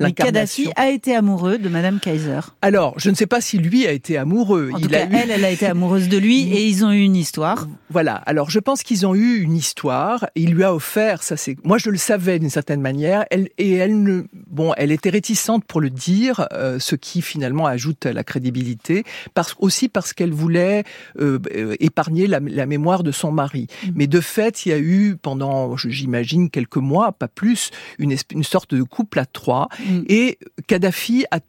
Mm. 0.00 0.12
Kadhafi 0.12 0.70
a 0.76 0.88
été 0.88 1.14
amoureux 1.14 1.58
de 1.58 1.68
Madame 1.68 2.00
Kaiser. 2.00 2.40
Alors, 2.62 2.94
je 2.98 3.10
ne 3.10 3.14
sais 3.14 3.26
pas 3.26 3.40
si 3.40 3.58
lui 3.58 3.86
a 3.86 3.92
été 3.92 4.16
amoureux. 4.16 4.70
En 4.72 4.78
il 4.78 4.84
tout 4.84 4.88
cas, 4.88 5.06
elle, 5.10 5.30
elle 5.30 5.44
a 5.44 5.50
été 5.50 5.66
amoureuse 5.66 6.08
de 6.08 6.18
lui 6.18 6.42
et 6.52 6.66
ils 6.66 6.84
ont 6.84 6.92
eu 6.92 7.00
une 7.00 7.16
histoire. 7.16 7.68
Voilà. 7.90 8.14
Alors, 8.14 8.50
je 8.50 8.58
pense 8.58 8.77
qu'ils 8.82 9.06
ont 9.06 9.14
eu 9.14 9.40
une 9.40 9.54
histoire. 9.54 10.26
Il 10.34 10.52
lui 10.52 10.64
a 10.64 10.74
offert, 10.74 11.22
ça 11.22 11.36
c'est, 11.36 11.56
moi 11.64 11.78
je 11.78 11.90
le 11.90 11.96
savais 11.96 12.38
d'une 12.38 12.50
certaine 12.50 12.80
manière, 12.80 13.24
elle, 13.30 13.48
et 13.58 13.74
elle 13.74 14.02
ne, 14.02 14.22
bon, 14.32 14.72
elle 14.76 14.92
était 14.92 15.10
réticente 15.10 15.64
pour 15.64 15.80
le 15.80 15.90
dire, 15.90 16.46
euh, 16.52 16.78
ce 16.78 16.96
qui 16.96 17.22
finalement 17.22 17.66
ajoute 17.66 18.06
à 18.06 18.12
la 18.12 18.24
crédibilité, 18.24 19.04
parce 19.34 19.54
aussi 19.58 19.88
parce 19.88 20.12
qu'elle 20.12 20.32
voulait 20.32 20.84
euh, 21.20 21.38
euh, 21.54 21.76
épargner 21.80 22.26
la, 22.26 22.40
mémoire 22.40 23.02
de 23.02 23.12
son 23.12 23.32
mari. 23.32 23.66
Mm. 23.84 23.90
Mais 23.94 24.06
de 24.06 24.20
fait, 24.20 24.66
il 24.66 24.70
y 24.70 24.72
a 24.72 24.78
eu 24.78 25.16
pendant, 25.20 25.76
j'imagine 25.76 26.50
quelques 26.50 26.76
mois, 26.76 27.12
pas 27.12 27.28
plus, 27.28 27.70
une, 27.98 28.14
une 28.32 28.44
sorte 28.44 28.74
de 28.74 28.82
couple 28.82 29.18
à 29.18 29.26
trois, 29.26 29.68
mm. 29.80 30.02
et 30.08 30.38
Kadhafi 30.66 31.24
a 31.30 31.40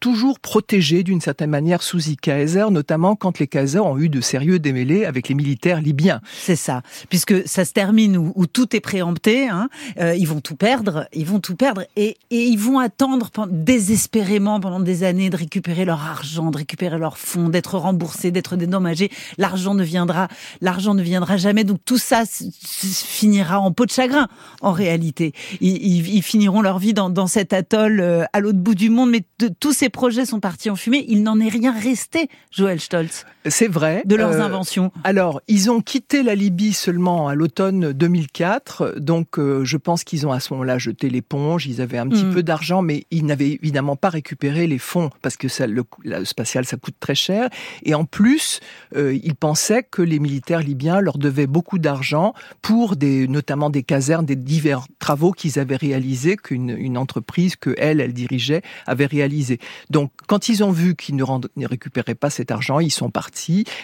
toujours 0.00 0.40
protégé 0.40 1.02
d'une 1.02 1.20
certaine 1.20 1.50
manière 1.50 1.82
sous 1.82 1.98
Kaiser, 2.20 2.66
notamment 2.70 3.16
quand 3.16 3.38
les 3.38 3.46
Kaiser 3.46 3.80
ont 3.80 3.98
eu 3.98 4.08
de 4.08 4.20
sérieux 4.20 4.58
démêlés 4.58 5.04
avec 5.04 5.28
les 5.28 5.34
militaires 5.34 5.80
libyens. 5.80 6.20
C'est 6.32 6.56
ça, 6.56 6.82
puisque 7.08 7.46
ça 7.46 7.64
se 7.64 7.72
termine 7.72 8.16
où, 8.16 8.46
tout 8.46 8.74
est 8.74 8.80
préempté, 8.80 9.48
hein. 9.48 9.68
euh, 9.98 10.14
ils 10.14 10.26
vont 10.26 10.40
tout 10.40 10.56
perdre, 10.56 11.06
ils 11.12 11.26
vont 11.26 11.40
tout 11.40 11.56
perdre, 11.56 11.84
et, 11.96 12.16
ils 12.30 12.58
vont 12.58 12.78
attendre 12.78 13.30
désespérément 13.50 14.60
pendant 14.60 14.80
des 14.80 15.04
années 15.04 15.30
de 15.30 15.36
récupérer 15.36 15.84
leur 15.84 16.02
argent, 16.02 16.50
de 16.50 16.58
récupérer 16.58 16.98
leurs 16.98 17.18
fonds, 17.18 17.48
d'être 17.48 17.76
remboursés, 17.76 18.30
d'être 18.30 18.56
dédommagés. 18.56 19.10
L'argent 19.36 19.74
ne 19.74 19.84
viendra, 19.84 20.28
l'argent 20.60 20.94
ne 20.94 21.02
viendra 21.02 21.36
jamais, 21.36 21.64
donc 21.64 21.80
tout 21.84 21.98
ça 21.98 22.24
finira 22.26 23.60
en 23.60 23.72
peau 23.72 23.86
de 23.86 23.90
chagrin 23.90 24.28
en 24.60 24.72
réalité. 24.72 25.32
Ils, 25.60 26.22
finiront 26.22 26.62
leur 26.62 26.78
vie 26.78 26.94
dans, 26.94 27.10
dans 27.10 27.26
cet 27.26 27.52
atoll 27.52 28.00
euh, 28.00 28.24
à 28.32 28.40
l'autre 28.40 28.58
bout 28.58 28.74
du 28.74 28.90
monde, 28.90 29.10
mais 29.10 29.22
de, 29.38 29.48
tous 29.48 29.72
ces 29.72 29.87
projets 29.90 30.26
sont 30.26 30.40
partis 30.40 30.70
en 30.70 30.76
fumée. 30.76 31.04
Il 31.08 31.22
n'en 31.22 31.40
est 31.40 31.48
rien 31.48 31.72
resté, 31.72 32.28
Joël 32.50 32.80
Stoltz. 32.80 33.24
C'est 33.50 33.68
vrai. 33.68 34.02
De 34.04 34.16
leurs 34.16 34.32
euh, 34.32 34.40
inventions. 34.40 34.92
Alors, 35.04 35.40
ils 35.48 35.70
ont 35.70 35.80
quitté 35.80 36.22
la 36.22 36.34
Libye 36.34 36.72
seulement 36.72 37.28
à 37.28 37.34
l'automne 37.34 37.92
2004. 37.92 38.96
Donc, 38.98 39.38
euh, 39.38 39.64
je 39.64 39.76
pense 39.76 40.04
qu'ils 40.04 40.26
ont 40.26 40.32
à 40.32 40.40
ce 40.40 40.52
moment-là 40.54 40.78
jeté 40.78 41.08
l'éponge. 41.10 41.66
Ils 41.66 41.80
avaient 41.80 41.98
un 41.98 42.08
petit 42.08 42.24
mm. 42.24 42.34
peu 42.34 42.42
d'argent, 42.42 42.82
mais 42.82 43.04
ils 43.10 43.24
n'avaient 43.24 43.58
évidemment 43.62 43.96
pas 43.96 44.10
récupéré 44.10 44.66
les 44.66 44.78
fonds 44.78 45.10
parce 45.22 45.36
que 45.36 45.48
ça, 45.48 45.66
le, 45.66 45.84
spatial, 46.24 46.64
ça 46.64 46.76
coûte 46.76 46.96
très 47.00 47.14
cher. 47.14 47.48
Et 47.84 47.94
en 47.94 48.04
plus, 48.04 48.60
euh, 48.96 49.18
ils 49.22 49.34
pensaient 49.34 49.82
que 49.82 50.02
les 50.02 50.18
militaires 50.18 50.60
libyens 50.60 51.00
leur 51.00 51.18
devaient 51.18 51.46
beaucoup 51.46 51.78
d'argent 51.78 52.34
pour 52.62 52.96
des, 52.96 53.28
notamment 53.28 53.70
des 53.70 53.82
casernes, 53.82 54.26
des 54.26 54.36
divers 54.36 54.86
travaux 54.98 55.32
qu'ils 55.32 55.58
avaient 55.58 55.76
réalisés, 55.76 56.36
qu'une 56.36 56.70
une 56.70 56.98
entreprise 56.98 57.56
que 57.56 57.74
elle, 57.78 58.00
elle 58.00 58.12
dirigeait, 58.12 58.62
avait 58.86 59.06
réalisé. 59.06 59.58
Donc, 59.90 60.10
quand 60.26 60.48
ils 60.48 60.64
ont 60.64 60.70
vu 60.70 60.94
qu'ils 60.96 61.16
ne, 61.16 61.24
ne 61.56 61.66
récupéraient 61.66 62.14
pas 62.14 62.30
cet 62.30 62.50
argent, 62.50 62.80
ils 62.80 62.90
sont 62.90 63.10
partis 63.10 63.37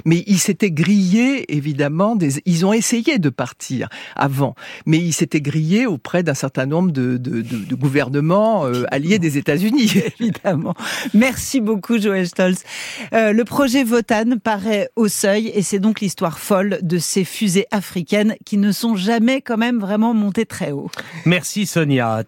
mais 0.05 0.25
ils 0.27 0.39
s'étaient 0.39 0.71
grillés, 0.71 1.53
évidemment, 1.55 2.17
des, 2.17 2.43
ils 2.45 2.67
ont 2.67 2.73
essayé 2.73 3.19
de 3.19 3.29
partir 3.29 3.89
avant, 4.17 4.55
mais 4.87 4.99
ils 4.99 5.13
s'étaient 5.13 5.41
grillés 5.41 5.87
auprès 5.87 6.23
d'un 6.23 6.35
certain 6.35 6.67
nombre 6.67 6.91
de, 6.91 7.17
de, 7.17 7.43
de, 7.43 7.75
gouvernements 7.75 8.67
euh, 8.67 8.85
alliés 8.91 9.19
des 9.19 9.39
États-Unis. 9.39 9.93
Évidemment. 10.21 10.75
Merci 11.13 11.61
beaucoup, 11.61 11.99
Joël 11.99 12.27
Stolz. 12.27 12.63
Euh, 13.13 13.33
le 13.33 13.45
projet 13.45 13.85
Votan 13.85 14.39
paraît 14.43 14.91
au 14.97 15.09
seuil 15.09 15.49
et 15.55 15.63
c'est 15.63 15.79
donc 15.79 16.01
l'histoire 16.01 16.39
folle 16.39 16.79
de 16.83 16.99
ces 16.99 17.25
fusées 17.25 17.67
africaines 17.71 18.37
qui 18.45 18.57
ne 18.57 18.73
sont 18.73 18.97
jamais 18.97 19.41
quand 19.41 19.59
même 19.59 19.79
vraiment 19.79 20.15
montées 20.15 20.47
très 20.47 20.73
haut. 20.73 20.91
Merci 21.25 21.67
Sonia. 21.67 22.25